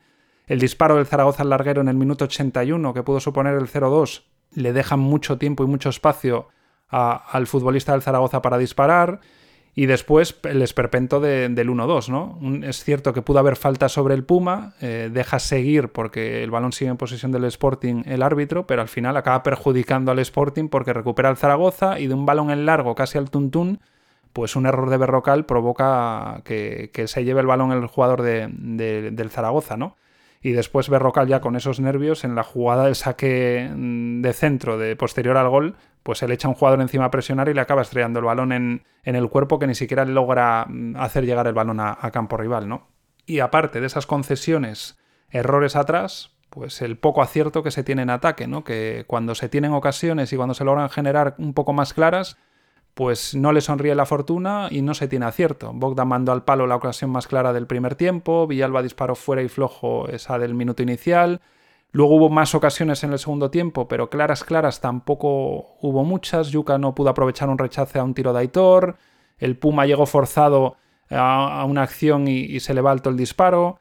El 0.47 0.57
disparo 0.57 0.95
del 0.95 1.05
Zaragoza 1.05 1.43
al 1.43 1.49
larguero 1.51 1.81
en 1.81 1.89
el 1.89 1.95
minuto 1.95 2.25
81, 2.25 2.91
que 2.91 3.03
pudo 3.03 3.19
suponer 3.19 3.53
el 3.53 3.67
0-2, 3.67 4.23
le 4.55 4.73
deja 4.73 4.97
mucho 4.97 5.37
tiempo 5.37 5.63
y 5.63 5.67
mucho 5.67 5.89
espacio 5.89 6.47
al 6.89 7.45
futbolista 7.45 7.91
del 7.91 8.01
Zaragoza 8.01 8.41
para 8.41 8.57
disparar. 8.57 9.19
Y 9.77 9.85
después 9.85 10.39
el 10.41 10.63
esperpento 10.63 11.19
del 11.19 11.55
1-2, 11.55 12.09
¿no? 12.09 12.39
es 12.65 12.83
cierto 12.83 13.13
que 13.13 13.21
pudo 13.21 13.37
haber 13.37 13.55
falta 13.55 13.89
sobre 13.89 14.15
el 14.15 14.23
Puma, 14.23 14.73
eh, 14.81 15.11
deja 15.13 15.37
seguir 15.37 15.89
porque 15.89 16.43
el 16.43 16.49
balón 16.49 16.71
sigue 16.71 16.89
en 16.89 16.97
posesión 16.97 17.31
del 17.31 17.43
Sporting 17.43 18.01
el 18.07 18.23
árbitro, 18.23 18.65
pero 18.65 18.81
al 18.81 18.87
final 18.87 19.15
acaba 19.17 19.43
perjudicando 19.43 20.11
al 20.11 20.17
Sporting 20.17 20.67
porque 20.69 20.93
recupera 20.93 21.29
el 21.29 21.37
Zaragoza 21.37 21.99
y 21.99 22.07
de 22.07 22.15
un 22.15 22.25
balón 22.25 22.49
en 22.49 22.65
largo 22.65 22.95
casi 22.95 23.19
al 23.19 23.29
tuntún, 23.29 23.79
pues 24.33 24.55
un 24.55 24.65
error 24.65 24.89
de 24.89 24.97
Berrocal 24.97 25.45
provoca 25.45 26.41
que, 26.43 26.89
se 27.05 27.23
lleve 27.23 27.41
el 27.41 27.45
balón 27.45 27.71
el 27.71 27.85
jugador 27.85 28.23
del 28.23 29.29
Zaragoza, 29.29 29.77
¿no? 29.77 29.95
y 30.41 30.53
después 30.53 30.89
Berrocal 30.89 31.27
ya 31.27 31.41
con 31.41 31.55
esos 31.55 31.79
nervios 31.79 32.23
en 32.23 32.35
la 32.35 32.43
jugada 32.43 32.85
del 32.85 32.95
saque 32.95 33.69
mm, 33.71 34.21
de 34.21 34.33
centro 34.33 34.77
de 34.77 34.95
posterior 34.95 35.37
al 35.37 35.49
gol, 35.49 35.75
pues 36.07 36.19
se 36.19 36.27
le 36.29 36.35
echa 36.35 36.47
un 36.47 36.53
jugador 36.53 36.79
encima 36.79 37.03
a 37.03 37.11
presionar 37.11 37.49
y 37.49 37.53
le 37.53 37.59
acaba 37.59 37.81
estrellando 37.81 38.19
el 38.19 38.25
balón 38.25 38.53
en, 38.53 38.85
el 39.03 39.27
cuerpo 39.27 39.59
que 39.59 39.67
ni 39.67 39.75
siquiera 39.75 40.05
logra 40.05 40.65
mm, 40.65 40.95
hacer 40.95 41.25
llegar 41.25 41.47
el 41.47 41.53
balón 41.53 41.81
a, 41.81 41.97
campo 42.13 42.37
rival, 42.37 42.69
¿no? 42.69 42.87
Y 43.25 43.39
aparte 43.39 43.81
de 43.81 43.87
esas 43.87 44.05
concesiones, 44.07 44.97
errores 45.31 45.75
atrás, 45.75 46.31
pues 46.49 46.81
el 46.81 46.97
poco 46.97 47.21
acierto 47.21 47.61
que 47.61 47.71
se 47.71 47.83
tiene 47.83 48.03
en 48.03 48.09
ataque, 48.09 48.47
¿no? 48.47 48.63
Que 48.63 49.03
cuando 49.05 49.35
se 49.35 49.49
tienen 49.49 49.73
ocasiones 49.73 50.31
y 50.31 50.37
cuando 50.37 50.53
se 50.53 50.63
logran 50.63 50.89
generar 50.89 51.35
un 51.39 51.53
poco 51.53 51.73
más 51.73 51.93
claras, 51.93 52.37
pues 52.93 53.35
no 53.35 53.51
le 53.51 53.59
sonríe 53.59 53.93
la 53.93 54.05
fortuna 54.05 54.69
y 54.71 54.83
no 54.83 54.93
se 54.93 55.09
tiene 55.09 55.25
acierto. 55.25 55.73
Bogdan 55.73 56.07
mandó 56.07 56.31
al 56.31 56.45
palo 56.45 56.67
la 56.67 56.77
ocasión 56.77 57.11
más 57.11 57.27
clara 57.27 57.51
del 57.51 57.67
primer 57.67 57.95
tiempo, 57.95 58.47
Villalba 58.47 58.81
disparó 58.81 59.15
fuera 59.15 59.41
y 59.41 59.49
flojo 59.49 60.07
esa 60.07 60.39
del 60.39 60.53
minuto 60.53 60.83
inicial. 60.83 61.41
Luego 61.97 62.13
hubo 62.17 62.29
más 62.29 62.53
ocasiones 62.53 63.03
en 63.03 63.11
el 63.11 63.17
segundo 63.17 63.49
tiempo, 63.49 63.87
pero 63.87 64.11
claras, 64.11 64.43
claras 64.43 64.81
tampoco 64.81 65.77
hubo 65.81 66.03
muchas. 66.03 66.49
Yuka 66.51 66.77
no 66.77 66.93
pudo 66.93 67.09
aprovechar 67.09 67.49
un 67.49 67.57
rechace 67.57 67.97
a 67.97 68.03
un 68.03 68.13
tiro 68.13 68.33
de 68.33 68.39
Aitor. 68.41 68.97
El 69.39 69.57
Puma 69.57 69.87
llegó 69.87 70.05
forzado 70.05 70.77
a, 71.09 71.65
una 71.65 71.81
acción 71.81 72.27
y, 72.27 72.59
se 72.59 72.75
le 72.75 72.81
va 72.81 72.91
alto 72.91 73.09
el 73.09 73.17
disparo. 73.17 73.79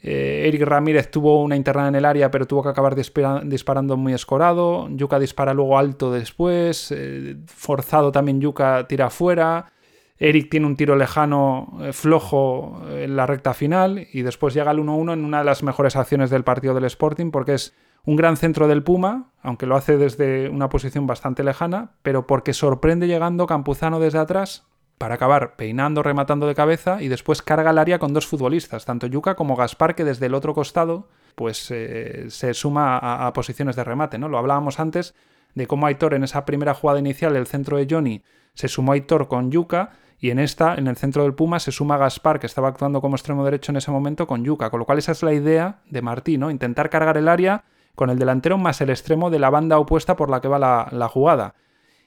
Eh, 0.00 0.44
Eric 0.46 0.62
Ramírez 0.62 1.10
tuvo 1.10 1.42
una 1.42 1.56
internada 1.56 1.88
en 1.88 1.96
el 1.96 2.04
área, 2.04 2.30
pero 2.30 2.46
tuvo 2.46 2.62
que 2.62 2.68
acabar 2.68 2.94
disparando 2.94 3.96
muy 3.96 4.12
escorado. 4.12 4.88
Yuka 4.90 5.18
dispara 5.18 5.52
luego 5.52 5.76
alto 5.76 6.12
después. 6.12 6.92
Eh, 6.92 7.34
forzado 7.46 8.12
también 8.12 8.40
Yuka 8.40 8.86
tira 8.86 9.06
afuera. 9.06 9.72
Eric 10.18 10.50
tiene 10.50 10.66
un 10.66 10.76
tiro 10.76 10.96
lejano 10.96 11.78
eh, 11.80 11.92
flojo 11.92 12.80
en 12.90 13.16
la 13.16 13.26
recta 13.26 13.54
final. 13.54 14.06
Y 14.12 14.22
después 14.22 14.54
llega 14.54 14.70
el 14.70 14.78
1-1 14.78 15.12
en 15.12 15.24
una 15.24 15.38
de 15.38 15.44
las 15.44 15.62
mejores 15.62 15.96
acciones 15.96 16.30
del 16.30 16.44
partido 16.44 16.74
del 16.74 16.84
Sporting, 16.84 17.30
porque 17.30 17.54
es 17.54 17.74
un 18.04 18.16
gran 18.16 18.36
centro 18.36 18.68
del 18.68 18.82
Puma, 18.82 19.32
aunque 19.42 19.66
lo 19.66 19.76
hace 19.76 19.96
desde 19.96 20.48
una 20.48 20.68
posición 20.68 21.06
bastante 21.06 21.42
lejana, 21.42 21.92
pero 22.02 22.26
porque 22.26 22.54
sorprende 22.54 23.08
llegando 23.08 23.46
Campuzano 23.46 23.98
desde 23.98 24.18
atrás 24.18 24.64
para 24.96 25.16
acabar 25.16 25.56
peinando, 25.56 26.02
rematando 26.02 26.46
de 26.46 26.54
cabeza 26.54 27.02
y 27.02 27.08
después 27.08 27.42
carga 27.42 27.70
el 27.70 27.78
área 27.78 27.98
con 27.98 28.14
dos 28.14 28.26
futbolistas, 28.26 28.84
tanto 28.84 29.06
Yuka 29.06 29.34
como 29.34 29.56
Gaspar, 29.56 29.94
que 29.94 30.04
desde 30.04 30.26
el 30.26 30.34
otro 30.34 30.54
costado 30.54 31.08
pues 31.34 31.70
eh, 31.70 32.26
se 32.28 32.54
suma 32.54 32.96
a, 32.96 33.30
posiciones 33.34 33.76
de 33.76 33.84
remate, 33.84 34.18
¿no? 34.18 34.28
Lo 34.28 34.38
hablábamos 34.38 34.80
antes 34.80 35.14
de 35.54 35.66
cómo 35.66 35.86
Aitor 35.86 36.14
en 36.14 36.24
esa 36.24 36.46
primera 36.46 36.72
jugada 36.72 36.98
inicial, 36.98 37.36
el 37.36 37.46
centro 37.46 37.76
de 37.76 37.86
Johnny, 37.90 38.22
se 38.54 38.68
sumó 38.68 38.92
Aitor 38.92 39.28
con 39.28 39.50
Yuka 39.50 39.92
y 40.18 40.30
en 40.30 40.38
esta, 40.38 40.74
en 40.74 40.86
el 40.86 40.96
centro 40.96 41.22
del 41.22 41.34
Puma, 41.34 41.60
se 41.60 41.72
suma 41.72 41.98
Gaspar, 41.98 42.40
que 42.40 42.46
estaba 42.46 42.68
actuando 42.68 43.00
como 43.00 43.16
extremo 43.16 43.44
derecho 43.44 43.72
en 43.72 43.76
ese 43.76 43.90
momento, 43.90 44.26
con 44.26 44.44
Yuka, 44.44 44.70
con 44.70 44.80
lo 44.80 44.86
cual 44.86 44.98
esa 44.98 45.12
es 45.12 45.22
la 45.22 45.32
idea 45.32 45.80
de 45.90 46.02
Martí, 46.02 46.38
¿no? 46.38 46.50
Intentar 46.50 46.90
cargar 46.90 47.16
el 47.16 47.28
área 47.28 47.64
con 47.94 48.10
el 48.10 48.18
delantero 48.18 48.58
más 48.58 48.80
el 48.80 48.90
extremo 48.90 49.30
de 49.30 49.38
la 49.38 49.50
banda 49.50 49.78
opuesta 49.78 50.16
por 50.16 50.30
la 50.30 50.40
que 50.40 50.48
va 50.48 50.58
la, 50.58 51.08
jugada. 51.08 51.54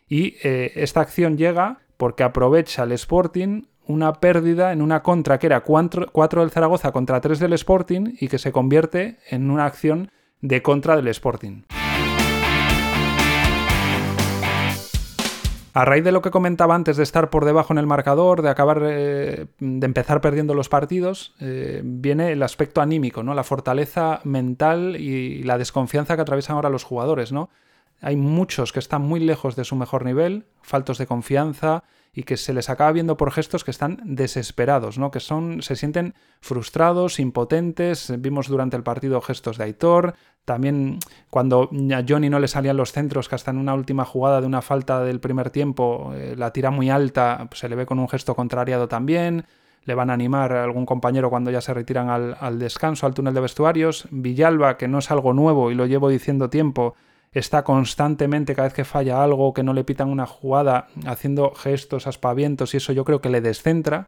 Y 0.07 0.37
eh, 0.43 0.71
esta 0.75 1.01
acción 1.01 1.37
llega 1.37 1.79
porque 1.97 2.23
aprovecha 2.23 2.83
el 2.83 2.93
Sporting 2.93 3.63
una 3.85 4.13
pérdida 4.13 4.71
en 4.71 4.83
una 4.83 5.01
contra 5.01 5.39
que 5.39 5.47
era 5.47 5.61
4 5.61 6.11
del 6.13 6.51
Zaragoza 6.51 6.91
contra 6.91 7.21
3 7.21 7.39
del 7.39 7.53
Sporting 7.53 8.15
y 8.19 8.27
que 8.27 8.37
se 8.37 8.51
convierte 8.51 9.17
en 9.29 9.49
una 9.49 9.65
acción 9.65 10.11
de 10.41 10.61
contra 10.61 10.95
del 10.95 11.07
Sporting. 11.07 11.63
A 15.73 15.85
raíz 15.85 16.03
de 16.03 16.11
lo 16.11 16.21
que 16.21 16.31
comentaba 16.31 16.75
antes 16.75 16.97
de 16.97 17.03
estar 17.03 17.29
por 17.29 17.45
debajo 17.45 17.73
en 17.73 17.77
el 17.77 17.85
marcador, 17.85 18.41
de 18.41 18.49
acabar 18.49 18.81
eh, 18.83 19.45
de 19.59 19.85
empezar 19.85 20.19
perdiendo 20.19 20.53
los 20.53 20.69
partidos, 20.69 21.35
eh, 21.39 21.81
viene 21.83 22.31
el 22.31 22.41
aspecto 22.41 22.81
anímico, 22.81 23.21
¿no? 23.21 23.33
La 23.33 23.43
fortaleza 23.43 24.21
mental 24.23 24.95
y 24.95 25.43
la 25.43 25.57
desconfianza 25.57 26.15
que 26.15 26.21
atraviesan 26.23 26.55
ahora 26.55 26.69
los 26.69 26.83
jugadores, 26.83 27.31
¿no? 27.31 27.49
Hay 28.01 28.15
muchos 28.15 28.71
que 28.71 28.79
están 28.79 29.03
muy 29.03 29.19
lejos 29.19 29.55
de 29.55 29.65
su 29.65 29.75
mejor 29.75 30.05
nivel, 30.05 30.45
faltos 30.61 30.97
de 30.97 31.05
confianza 31.05 31.83
y 32.13 32.23
que 32.23 32.37
se 32.37 32.53
les 32.53 32.69
acaba 32.69 32.91
viendo 32.91 33.17
por 33.17 33.31
gestos 33.31 33.63
que 33.63 33.71
están 33.71 33.99
desesperados, 34.03 34.97
¿no? 34.97 35.11
Que 35.11 35.19
son 35.19 35.61
se 35.61 35.75
sienten 35.75 36.15
frustrados, 36.41 37.19
impotentes. 37.19 38.13
Vimos 38.19 38.47
durante 38.47 38.77
el 38.77 38.83
partido 38.83 39.21
gestos 39.21 39.57
de 39.57 39.65
Aitor, 39.65 40.15
también 40.45 40.99
cuando 41.29 41.69
a 41.93 42.03
Johnny 42.07 42.29
no 42.29 42.39
le 42.39 42.47
salían 42.47 42.77
los 42.77 42.91
centros, 42.91 43.29
que 43.29 43.35
hasta 43.35 43.51
en 43.51 43.57
una 43.57 43.73
última 43.73 44.05
jugada 44.05 44.41
de 44.41 44.47
una 44.47 44.61
falta 44.61 45.03
del 45.03 45.19
primer 45.19 45.49
tiempo 45.51 46.11
eh, 46.15 46.35
la 46.37 46.51
tira 46.51 46.71
muy 46.71 46.89
alta, 46.89 47.45
pues 47.49 47.59
se 47.59 47.69
le 47.69 47.75
ve 47.75 47.85
con 47.85 47.99
un 47.99 48.09
gesto 48.09 48.35
contrariado 48.35 48.87
también 48.87 49.45
le 49.85 49.95
van 49.95 50.11
a 50.11 50.13
animar 50.13 50.53
a 50.53 50.63
algún 50.63 50.85
compañero 50.85 51.29
cuando 51.31 51.49
ya 51.49 51.61
se 51.61 51.73
retiran 51.73 52.09
al, 52.09 52.37
al, 52.39 52.59
descanso, 52.59 53.07
al 53.07 53.15
túnel 53.15 53.33
de 53.33 53.41
vestuarios. 53.41 54.07
Villalba, 54.11 54.77
que 54.77 54.87
no 54.87 54.99
es 54.99 55.09
algo 55.09 55.33
nuevo 55.33 55.71
y 55.71 55.73
lo 55.75 55.87
llevo 55.87 56.09
diciendo 56.09 56.49
tiempo, 56.49 56.95
está 57.31 57.63
constantemente, 57.63 58.55
cada 58.55 58.67
vez 58.67 58.73
que 58.73 58.85
falla 58.85 59.23
algo, 59.23 59.53
que 59.53 59.63
no 59.63 59.73
le 59.73 59.83
pitan 59.83 60.09
una 60.09 60.25
jugada, 60.25 60.87
haciendo 61.05 61.51
gestos, 61.51 62.07
aspavientos 62.07 62.73
y 62.73 62.77
eso 62.77 62.93
yo 62.93 63.05
creo 63.05 63.21
que 63.21 63.29
le 63.29 63.41
descentra. 63.41 64.07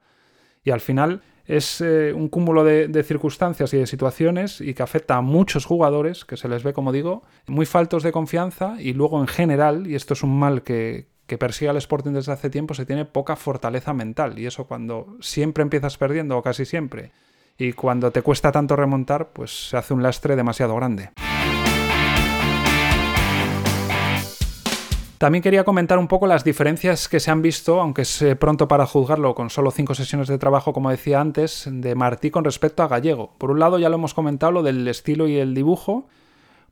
Y 0.63 0.71
al 0.71 0.81
final 0.81 1.21
es 1.45 1.81
eh, 1.81 2.13
un 2.13 2.29
cúmulo 2.29 2.63
de, 2.63 3.03
circunstancias 3.03 3.73
y 3.73 3.77
de 3.77 3.87
situaciones 3.87 4.61
y 4.61 4.73
que 4.73 4.83
afecta 4.83 5.17
a 5.17 5.21
muchos 5.21 5.65
jugadores, 5.65 6.25
que 6.25 6.37
se 6.37 6.47
les 6.47 6.63
ve, 6.63 6.73
como 6.73 6.91
digo, 6.91 7.23
muy 7.47 7.65
faltos 7.65 8.03
de 8.03 8.11
confianza 8.11 8.75
y 8.79 8.93
luego 8.93 9.19
en 9.19 9.27
general, 9.27 9.87
y 9.87 9.95
esto 9.95 10.13
es 10.13 10.23
un 10.23 10.37
mal 10.37 10.63
que, 10.63 11.07
que 11.27 11.37
persigue 11.37 11.69
al 11.69 11.77
Sporting 11.77 12.11
desde 12.11 12.31
hace 12.31 12.49
tiempo, 12.49 12.73
se 12.73 12.85
tiene 12.85 13.05
poca 13.05 13.35
fortaleza 13.35 13.93
mental. 13.93 14.37
Y 14.39 14.45
eso 14.45 14.65
cuando 14.65 15.17
siempre 15.19 15.63
empiezas 15.63 15.97
perdiendo, 15.97 16.37
o 16.37 16.41
casi 16.41 16.65
siempre, 16.65 17.11
y 17.57 17.73
cuando 17.73 18.11
te 18.11 18.21
cuesta 18.21 18.51
tanto 18.51 18.75
remontar, 18.75 19.29
pues 19.33 19.69
se 19.69 19.77
hace 19.77 19.93
un 19.93 20.03
lastre 20.03 20.35
demasiado 20.35 20.75
grande. 20.75 21.11
También 25.21 25.43
quería 25.43 25.63
comentar 25.63 25.99
un 25.99 26.07
poco 26.07 26.25
las 26.25 26.43
diferencias 26.43 27.07
que 27.07 27.19
se 27.19 27.29
han 27.29 27.43
visto, 27.43 27.79
aunque 27.79 28.01
es 28.01 28.23
eh, 28.23 28.35
pronto 28.35 28.67
para 28.67 28.87
juzgarlo 28.87 29.35
con 29.35 29.51
solo 29.51 29.69
cinco 29.69 29.93
sesiones 29.93 30.27
de 30.27 30.39
trabajo, 30.39 30.73
como 30.73 30.89
decía 30.89 31.21
antes, 31.21 31.69
de 31.71 31.93
Martí 31.93 32.31
con 32.31 32.43
respecto 32.43 32.81
a 32.81 32.87
Gallego. 32.87 33.35
Por 33.37 33.51
un 33.51 33.59
lado, 33.59 33.77
ya 33.77 33.89
lo 33.89 33.97
hemos 33.97 34.15
comentado, 34.15 34.51
lo 34.51 34.63
del 34.63 34.87
estilo 34.87 35.27
y 35.27 35.37
el 35.37 35.53
dibujo. 35.53 36.07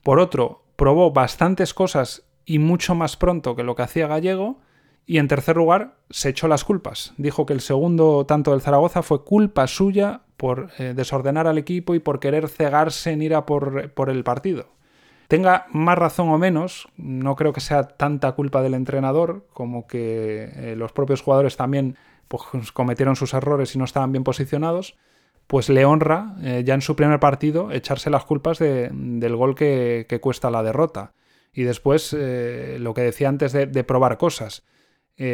Por 0.02 0.20
otro, 0.20 0.64
probó 0.78 1.12
bastantes 1.12 1.76
cosas 1.76 2.24
y 2.44 2.58
mucho 2.58 2.96
más 2.96 3.18
pronto 3.18 3.56
que 3.56 3.62
lo 3.62 3.76
que 3.76 3.84
hacía 3.84 4.08
Gallego. 4.08 4.58
Y 5.06 5.20
en 5.20 5.28
tercer 5.28 5.56
lugar, 5.56 5.98
se 6.10 6.30
echó 6.30 6.48
las 6.48 6.64
culpas. 6.64 7.14
Dijo 7.18 7.46
que 7.46 7.54
el 7.54 7.62
segundo 7.62 8.26
tanto 8.26 8.50
del 8.50 8.62
Zaragoza 8.62 9.04
fue 9.04 9.24
culpa 9.26 9.68
suya 9.68 10.22
por 10.38 10.72
eh, 10.80 10.96
desordenar 10.96 11.46
al 11.46 11.60
equipo 11.60 11.94
y 11.94 12.00
por 12.00 12.20
querer 12.20 12.50
cegarse 12.50 13.12
en 13.12 13.22
ira 13.22 13.46
por, 13.46 13.92
por 13.92 14.10
el 14.10 14.24
partido. 14.24 14.70
Tenga 15.30 15.68
más 15.72 15.96
razón 15.96 16.30
o 16.30 16.40
menos, 16.40 16.88
no 16.98 17.36
creo 17.36 17.54
que 17.54 17.62
sea 17.62 17.84
tanta 17.84 18.32
culpa 18.32 18.64
del 18.64 18.74
entrenador 18.74 19.46
como 19.54 19.86
que 19.86 20.52
eh, 20.56 20.76
los 20.76 20.92
propios 20.92 21.22
jugadores 21.22 21.56
también 21.56 21.98
pues, 22.28 22.72
cometieron 22.74 23.16
sus 23.16 23.36
errores 23.36 23.76
y 23.76 23.78
no 23.78 23.86
estaban 23.86 24.12
bien 24.12 24.24
posicionados, 24.24 24.98
pues 25.46 25.70
le 25.70 25.86
honra 25.86 26.36
eh, 26.42 26.64
ya 26.66 26.74
en 26.74 26.82
su 26.82 26.96
primer 26.96 27.20
partido 27.20 27.72
echarse 27.72 28.10
las 28.10 28.26
culpas 28.26 28.58
del 28.58 29.36
gol 29.36 29.54
que, 29.54 30.20
cuesta 30.20 30.50
la 30.50 30.64
derrota. 30.64 31.14
Y 31.54 31.62
después, 31.62 32.16
eh, 32.18 32.78
lo 32.80 32.96
que 32.96 33.02
decía 33.02 33.30
antes 33.30 33.54
de, 33.54 33.84
probar 33.84 34.18
cosas. 34.18 34.64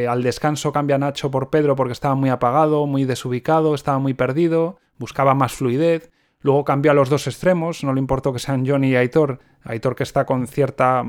Al 0.09 0.23
descanso 0.23 0.73
cambia 0.73 0.97
Nacho 0.97 1.31
por 1.31 1.51
Pedro 1.51 1.77
porque 1.77 1.93
estaba 1.93 2.15
muy 2.15 2.29
apagado, 2.29 2.85
muy 2.85 3.05
desubicado, 3.05 3.73
estaba 3.73 3.99
muy 3.99 4.13
perdido, 4.13 4.77
buscaba 4.97 5.35
más 5.35 5.53
fluidez. 5.53 6.11
Luego 6.45 6.63
cambió 6.63 6.91
a 6.91 6.93
los 6.93 7.09
dos 7.09 7.25
extremos, 7.25 7.83
no 7.83 7.91
le 7.91 7.99
importó 7.99 8.31
que 8.31 8.37
sean 8.37 8.67
Johnny 8.67 8.89
y 8.89 8.95
Aitor. 8.95 9.39
Aitor 9.63 9.95
que 9.95 10.03
está 10.03 10.27
con 10.27 10.45
cierta 10.45 11.03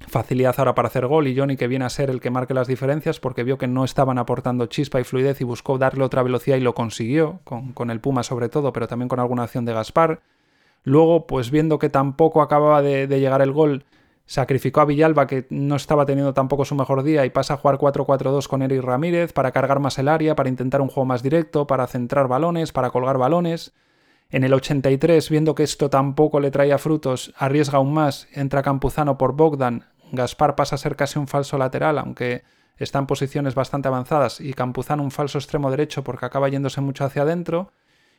facilidad 0.00 0.54
ahora 0.58 0.74
para 0.74 0.88
hacer 0.88 1.06
gol 1.06 1.28
y 1.28 1.34
Johnny 1.34 1.56
que 1.56 1.66
viene 1.66 1.86
a 1.86 1.88
ser 1.88 2.10
el 2.10 2.20
que 2.20 2.28
marque 2.28 2.52
las 2.52 2.68
diferencias 2.68 3.18
porque 3.18 3.42
vio 3.42 3.56
que 3.56 3.66
no 3.66 3.84
estaban 3.84 4.18
aportando 4.18 4.66
chispa 4.66 5.00
y 5.00 5.04
fluidez 5.04 5.40
y 5.40 5.44
buscó 5.44 5.78
darle 5.78 6.04
otra 6.04 6.22
velocidad 6.22 6.58
y 6.58 6.60
lo 6.60 6.74
consiguió, 6.74 7.40
con, 7.44 7.90
el 7.90 8.00
Puma 8.00 8.22
sobre 8.22 8.50
todo, 8.50 8.74
pero 8.74 8.86
también 8.86 9.08
con 9.08 9.18
alguna 9.18 9.44
acción 9.44 9.64
de 9.64 9.72
Gaspar. 9.72 10.20
Luego, 10.82 11.26
pues 11.26 11.50
viendo 11.50 11.78
que 11.78 11.88
tampoco 11.88 12.42
acababa 12.42 12.82
de, 12.82 13.06
llegar 13.06 13.40
el 13.40 13.52
gol, 13.52 13.86
sacrificó 14.26 14.82
a 14.82 14.84
Villalba 14.84 15.26
que 15.26 15.46
no 15.48 15.76
estaba 15.76 16.04
teniendo 16.04 16.34
tampoco 16.34 16.66
su 16.66 16.74
mejor 16.74 17.02
día 17.02 17.24
y 17.24 17.30
pasa 17.30 17.54
a 17.54 17.56
jugar 17.56 17.78
4-4-2 17.78 18.46
con 18.46 18.60
Eric 18.60 18.82
Ramírez 18.82 19.32
para 19.32 19.52
cargar 19.52 19.80
más 19.80 19.98
el 19.98 20.08
área, 20.08 20.34
para 20.34 20.50
intentar 20.50 20.82
un 20.82 20.88
juego 20.88 21.06
más 21.06 21.22
directo, 21.22 21.66
para 21.66 21.86
centrar 21.86 22.28
balones, 22.28 22.72
para 22.72 22.90
colgar 22.90 23.16
balones. 23.16 23.72
En 24.32 24.44
el 24.44 24.54
83, 24.54 25.28
viendo 25.28 25.54
que 25.54 25.62
esto 25.62 25.90
tampoco 25.90 26.40
le 26.40 26.50
traía 26.50 26.78
frutos, 26.78 27.34
arriesga 27.36 27.76
aún 27.76 27.92
más, 27.92 28.28
entra 28.32 28.62
Campuzano 28.62 29.18
por 29.18 29.36
Bogdan, 29.36 29.84
Gaspar 30.10 30.56
pasa 30.56 30.76
a 30.76 30.78
ser 30.78 30.96
casi 30.96 31.18
un 31.18 31.28
falso 31.28 31.58
lateral, 31.58 31.98
aunque 31.98 32.42
está 32.78 32.98
en 32.98 33.06
posiciones 33.06 33.54
bastante 33.54 33.88
avanzadas, 33.88 34.40
y 34.40 34.54
Campuzano 34.54 35.02
un 35.02 35.10
falso 35.10 35.36
extremo 35.36 35.70
derecho 35.70 36.02
porque 36.02 36.24
acaba 36.24 36.48
yéndose 36.48 36.80
mucho 36.80 37.04
hacia 37.04 37.22
adentro, 37.22 37.72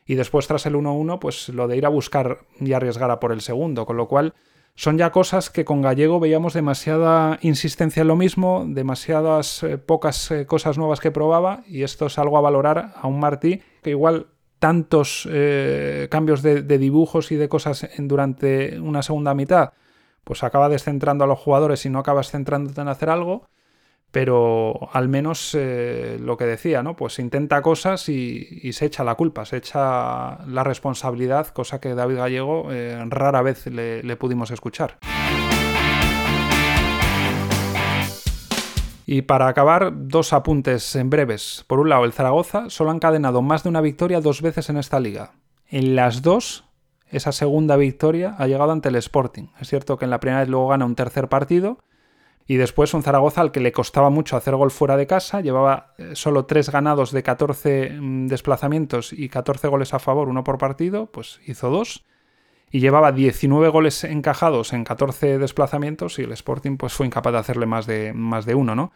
y 0.06 0.14
después 0.14 0.46
tras 0.46 0.66
el 0.66 0.76
1-1, 0.76 1.18
pues 1.18 1.48
lo 1.48 1.66
de 1.66 1.78
ir 1.78 1.84
a 1.84 1.88
buscar 1.88 2.46
y 2.60 2.74
arriesgar 2.74 3.10
a 3.10 3.18
por 3.18 3.32
el 3.32 3.40
segundo, 3.40 3.84
con 3.84 3.96
lo 3.96 4.06
cual 4.06 4.34
son 4.76 4.98
ya 4.98 5.10
cosas 5.10 5.50
que 5.50 5.64
con 5.64 5.82
Gallego 5.82 6.20
veíamos 6.20 6.54
demasiada 6.54 7.40
insistencia 7.42 8.02
en 8.02 8.08
lo 8.08 8.14
mismo, 8.14 8.64
demasiadas 8.68 9.64
eh, 9.64 9.78
pocas 9.78 10.30
eh, 10.30 10.46
cosas 10.46 10.78
nuevas 10.78 11.00
que 11.00 11.10
probaba, 11.10 11.64
y 11.66 11.82
esto 11.82 12.06
es 12.06 12.18
algo 12.18 12.38
a 12.38 12.40
valorar 12.40 12.92
a 12.94 13.08
un 13.08 13.18
Martí 13.18 13.62
que 13.82 13.90
igual 13.90 14.28
tantos 14.58 15.28
eh, 15.30 16.08
cambios 16.10 16.42
de, 16.42 16.62
dibujos 16.62 17.32
y 17.32 17.36
de 17.36 17.48
cosas 17.48 17.88
durante 17.98 18.78
una 18.80 19.02
segunda 19.02 19.34
mitad 19.34 19.72
pues 20.24 20.42
acaba 20.42 20.68
descentrando 20.68 21.24
a 21.24 21.26
los 21.26 21.38
jugadores 21.38 21.84
y 21.86 21.90
no 21.90 21.98
acabas 21.98 22.30
centrándote 22.30 22.80
en 22.80 22.88
hacer 22.88 23.10
algo, 23.10 23.48
pero 24.10 24.88
al 24.92 25.08
menos 25.08 25.54
eh, 25.54 26.18
lo 26.20 26.36
que 26.36 26.44
decía, 26.44 26.82
¿no? 26.82 26.96
Pues 26.96 27.18
intenta 27.18 27.60
cosas 27.62 28.08
y, 28.08 28.72
se 28.72 28.86
echa 28.86 29.04
la 29.04 29.14
culpa, 29.14 29.44
se 29.44 29.58
echa 29.58 30.44
la 30.46 30.64
responsabilidad, 30.64 31.48
cosa 31.48 31.80
que 31.80 31.94
David 31.94 32.16
Gallego 32.16 32.72
eh, 32.72 33.04
rara 33.08 33.42
vez 33.42 33.66
le, 33.66 34.16
pudimos 34.16 34.50
escuchar. 34.50 34.98
Y 39.06 39.22
para 39.22 39.48
acabar, 39.48 39.92
dos 39.94 40.32
apuntes 40.32 40.96
en 40.96 41.10
breves. 41.10 41.64
Por 41.66 41.80
un 41.80 41.88
lado, 41.88 42.04
el 42.04 42.12
Zaragoza 42.12 42.70
solo 42.70 42.90
ha 42.90 42.94
encadenado 42.94 43.42
más 43.42 43.62
de 43.62 43.68
una 43.68 43.80
victoria 43.80 44.20
dos 44.20 44.40
veces 44.40 44.70
en 44.70 44.78
esta 44.78 45.00
liga. 45.00 45.32
En 45.68 45.94
las 45.96 46.22
dos 46.22 46.64
esa 47.14 47.32
segunda 47.32 47.76
victoria 47.76 48.34
ha 48.38 48.46
llegado 48.46 48.72
ante 48.72 48.88
el 48.88 48.96
Sporting. 48.96 49.48
Es 49.60 49.68
cierto 49.68 49.96
que 49.96 50.04
en 50.04 50.10
la 50.10 50.20
primera 50.20 50.40
vez 50.40 50.48
luego 50.48 50.68
gana 50.68 50.84
un 50.84 50.96
tercer 50.96 51.28
partido 51.28 51.78
y 52.46 52.56
después 52.56 52.92
un 52.92 53.02
Zaragoza 53.02 53.40
al 53.40 53.52
que 53.52 53.60
le 53.60 53.72
costaba 53.72 54.10
mucho 54.10 54.36
hacer 54.36 54.56
gol 54.56 54.70
fuera 54.70 54.96
de 54.96 55.06
casa, 55.06 55.40
llevaba 55.40 55.94
eh, 55.96 56.10
solo 56.14 56.44
tres 56.46 56.70
ganados 56.70 57.12
de 57.12 57.22
14 57.22 57.90
mm, 57.90 58.26
desplazamientos 58.26 59.12
y 59.12 59.28
14 59.28 59.68
goles 59.68 59.94
a 59.94 59.98
favor, 59.98 60.28
uno 60.28 60.44
por 60.44 60.58
partido, 60.58 61.06
pues 61.06 61.40
hizo 61.46 61.70
dos. 61.70 62.04
Y 62.74 62.80
llevaba 62.80 63.12
19 63.12 63.68
goles 63.68 64.02
encajados 64.02 64.72
en 64.72 64.82
14 64.82 65.38
desplazamientos 65.38 66.18
y 66.18 66.22
el 66.22 66.32
Sporting 66.32 66.76
pues 66.76 66.92
fue 66.92 67.06
incapaz 67.06 67.32
de 67.32 67.38
hacerle 67.38 67.66
más 67.66 67.86
de, 67.86 68.12
más 68.12 68.46
de 68.46 68.56
uno, 68.56 68.74
¿no? 68.74 68.90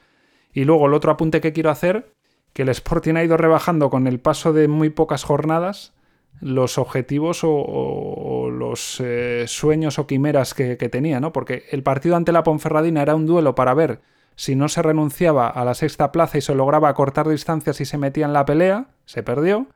Y 0.53 0.65
luego 0.65 0.89
el 0.89 0.95
otro 0.95 1.13
apunte 1.13 1.41
que 1.41 1.53
quiero 1.53 1.71
hacer, 1.71 2.13
que 2.53 2.63
el 2.63 2.71
Sporting 2.71 3.15
ha 3.15 3.23
ido 3.23 3.37
rebajando 3.37 3.89
con 3.89 4.09
el 4.09 4.19
paso 4.19 4.53
de 4.53 4.67
muy 4.67 4.91
pocas 4.91 5.23
jornadas 5.23 5.95
los 6.41 6.77
objetivos 6.77 7.43
o, 7.45 8.51
los 8.51 8.99
eh, 8.99 9.45
sueños 9.47 10.01
o 10.01 10.09
quimeras 10.09 10.55
que, 10.55 10.75
tenía, 10.77 11.21
¿no? 11.21 11.33
Porque 11.33 11.63
el 11.71 11.85
partido 11.85 12.17
ante 12.17 12.33
la 12.33 12.43
Ponferradina 12.43 13.03
era 13.03 13.15
un 13.15 13.27
duelo 13.27 13.55
para 13.55 13.75
ver 13.75 14.01
si 14.35 14.57
no 14.57 14.69
se 14.69 14.83
renunciaba 14.83 15.47
a 15.47 15.65
la 15.65 15.75
sexta 15.75 16.11
plaza 16.11 16.37
y 16.37 16.41
se 16.41 16.57
lograba 16.57 16.93
cortar 16.95 17.29
distancias 17.29 17.81
y 17.81 17.85
se 17.85 17.97
metía 17.97 18.27
en 18.27 18.33
la 18.33 18.45
pelea, 18.45 18.89
se 19.05 19.23
perdió. 19.23 19.69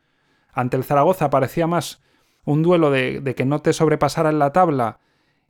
Ante 0.53 0.77
el 0.77 0.83
Zaragoza 0.83 1.31
parecía 1.31 1.69
más 1.69 2.03
un 2.45 2.63
duelo 2.63 2.91
de, 2.91 3.35
que 3.37 3.45
no 3.45 3.61
te 3.61 3.73
sobrepasara 3.73 4.31
en 4.31 4.39
la 4.39 4.53
tabla 4.53 4.99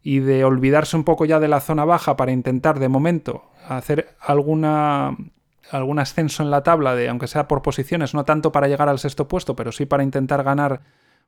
y 0.03 0.19
de 0.19 0.45
olvidarse 0.45 0.97
un 0.97 1.05
poco 1.05 1.25
ya 1.25 1.41
de 1.41 1.49
la 1.49 1.61
zona 1.61 1.85
baja 1.85 2.17
para 2.17 2.33
intentar 2.33 2.79
de 2.79 2.89
momento 2.89 3.45
hacer 3.69 4.17
alguna 4.21 5.17
algún 5.71 5.99
ascenso 5.99 6.43
en 6.43 6.51
la 6.51 6.63
tabla 6.63 6.95
de 6.95 7.09
aunque 7.09 7.29
sea 7.29 7.49
por 7.49 7.63
posiciones, 7.63 8.13
no 8.13 8.25
tanto 8.25 8.53
para 8.53 8.69
llegar 8.69 8.89
al 8.89 8.99
sexto 8.99 9.27
puesto, 9.29 9.57
pero 9.57 9.73
sí 9.73 9.87
para 9.87 10.03
intentar 10.03 10.43
ganar 10.43 10.83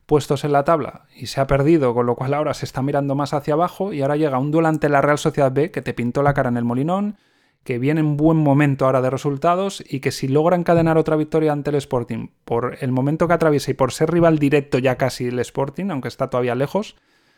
puestos 0.06 0.44
en 0.44 0.52
la 0.52 0.64
tabla. 0.64 1.06
Y 1.14 1.26
se 1.26 1.40
ha 1.40 1.46
perdido, 1.46 1.94
con 1.94 2.04
lo 2.04 2.14
cual 2.14 2.34
ahora 2.34 2.52
se 2.52 2.66
está 2.66 2.82
mirando 2.82 3.14
más 3.14 3.32
hacia 3.32 3.54
abajo 3.54 3.92
y 3.92 4.02
ahora 4.02 4.16
llega 4.16 4.38
un 4.38 4.50
duelo 4.50 4.68
ante 4.68 4.88
la 4.88 5.00
Real 5.00 5.18
Sociedad 5.18 5.52
B 5.52 5.70
que 5.70 5.82
te 5.82 5.94
pintó 5.94 6.22
la 6.22 6.34
cara 6.34 6.50
en 6.50 6.56
el 6.56 6.64
Molinón, 6.64 7.16
que 7.64 7.78
viene 7.78 8.00
en 8.00 8.16
buen 8.16 8.36
momento 8.36 8.84
ahora 8.84 9.00
de 9.00 9.10
resultados 9.10 9.82
y 9.88 10.00
que 10.00 10.12
si 10.12 10.28
logra 10.28 10.56
encadenar 10.56 10.98
otra 10.98 11.16
victoria 11.16 11.52
ante 11.52 11.70
el 11.70 11.76
Sporting 11.76 12.28
por 12.44 12.76
el 12.80 12.92
momento 12.92 13.26
que 13.26 13.34
atraviesa 13.34 13.70
y 13.70 13.74
por 13.74 13.92
ser 13.92 14.10
rival 14.10 14.38
directo 14.38 14.78
ya 14.78 14.96
casi 14.96 15.26
el 15.26 15.38
Sporting, 15.38 15.90
aunque 15.90 16.08
está 16.08 16.28
todavía 16.28 16.54
lejos, 16.54 16.96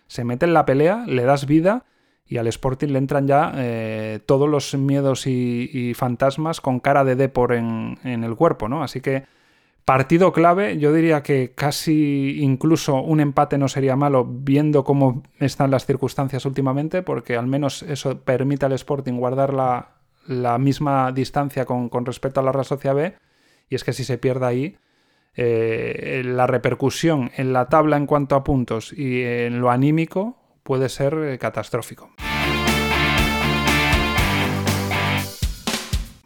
se 0.08 0.24
mete 0.24 0.44
en 0.44 0.52
la 0.52 0.66
pelea, 0.66 1.04
le 1.06 1.22
das 1.22 1.46
vida 1.46 1.84
y 2.26 2.38
al 2.38 2.48
Sporting 2.48 2.88
le 2.88 2.98
entran 2.98 3.28
ya 3.28 3.52
eh, 3.54 4.18
todos 4.26 4.48
los 4.48 4.74
miedos 4.74 5.28
y, 5.28 5.94
fantasmas 5.94 6.60
con 6.60 6.80
cara 6.80 7.04
de 7.04 7.14
Depor 7.14 7.52
en, 7.52 7.98
en 8.02 8.24
el 8.24 8.34
cuerpo, 8.34 8.68
¿no? 8.68 8.82
Así 8.82 9.00
que 9.00 9.24
Partido 9.86 10.32
clave, 10.32 10.78
yo 10.78 10.92
diría 10.92 11.22
que 11.22 11.52
casi 11.54 12.38
incluso 12.40 12.96
un 12.96 13.20
empate 13.20 13.56
no 13.56 13.68
sería 13.68 13.94
malo 13.94 14.24
viendo 14.28 14.82
cómo 14.82 15.22
están 15.38 15.70
las 15.70 15.86
circunstancias 15.86 16.44
últimamente, 16.44 17.02
porque 17.02 17.36
al 17.36 17.46
menos 17.46 17.84
eso 17.84 18.18
permite 18.18 18.66
al 18.66 18.72
Sporting 18.72 19.12
guardar 19.12 19.54
la, 19.54 19.95
misma 20.58 21.12
distancia 21.12 21.64
con, 21.64 21.90
respecto 22.04 22.40
a 22.40 22.42
la 22.42 22.52
Real 22.52 22.64
Sociedad 22.64 22.94
B, 22.94 23.14
y 23.68 23.74
es 23.74 23.84
que 23.84 23.92
si 23.92 24.04
se 24.04 24.18
pierde 24.18 24.46
ahí, 24.46 24.76
eh, 25.34 26.22
la 26.24 26.46
repercusión 26.46 27.30
en 27.36 27.52
la 27.52 27.68
tabla 27.68 27.96
en 27.96 28.06
cuanto 28.06 28.36
a 28.36 28.44
puntos 28.44 28.92
y 28.92 29.22
en 29.22 29.60
lo 29.60 29.70
anímico 29.70 30.38
puede 30.62 30.88
ser 30.88 31.14
eh, 31.14 31.38
catastrófico. 31.38 32.10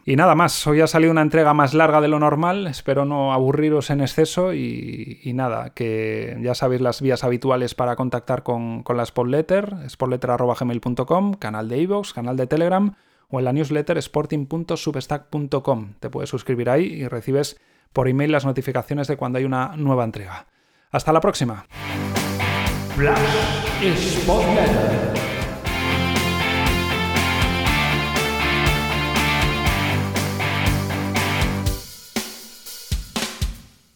Y 0.03 0.15
nada 0.15 0.33
más, 0.33 0.65
hoy 0.65 0.81
ha 0.81 0.87
salido 0.87 1.11
una 1.11 1.21
entrega 1.21 1.53
más 1.53 1.75
larga 1.75 2.01
de 2.01 2.07
lo 2.07 2.19
normal, 2.19 2.65
espero 2.65 3.05
no 3.05 3.33
aburriros 3.33 3.91
en 3.91 4.01
exceso 4.01 4.53
y, 4.53 5.31
nada, 5.35 5.75
que 5.75 6.37
ya 6.41 6.55
sabéis 6.55 6.81
las 6.81 7.01
vías 7.01 7.23
habituales 7.23 7.75
para 7.75 7.95
contactar 7.95 8.41
con, 8.41 8.83
la 8.95 9.05
Spotletter, 9.05 9.75
spotletter.gmail.com, 9.87 11.35
canal 11.35 11.69
de 11.69 11.77
iVoox, 11.77 12.13
canal 12.13 12.35
de 12.35 12.47
Telegram 12.47 12.95
o 13.31 13.39
en 13.39 13.45
la 13.45 13.53
newsletter 13.53 13.97
sporting.substack.com. 13.97 15.93
Te 15.99 16.09
puedes 16.09 16.29
suscribir 16.29 16.69
ahí 16.69 16.85
y 16.85 17.07
recibes 17.07 17.59
por 17.93 18.07
email 18.07 18.31
las 18.31 18.45
notificaciones 18.45 19.07
de 19.07 19.17
cuando 19.17 19.39
hay 19.39 19.45
una 19.45 19.75
nueva 19.77 20.03
entrega. 20.03 20.47
Hasta 20.91 21.11
la 21.13 21.21
próxima. 21.21 21.65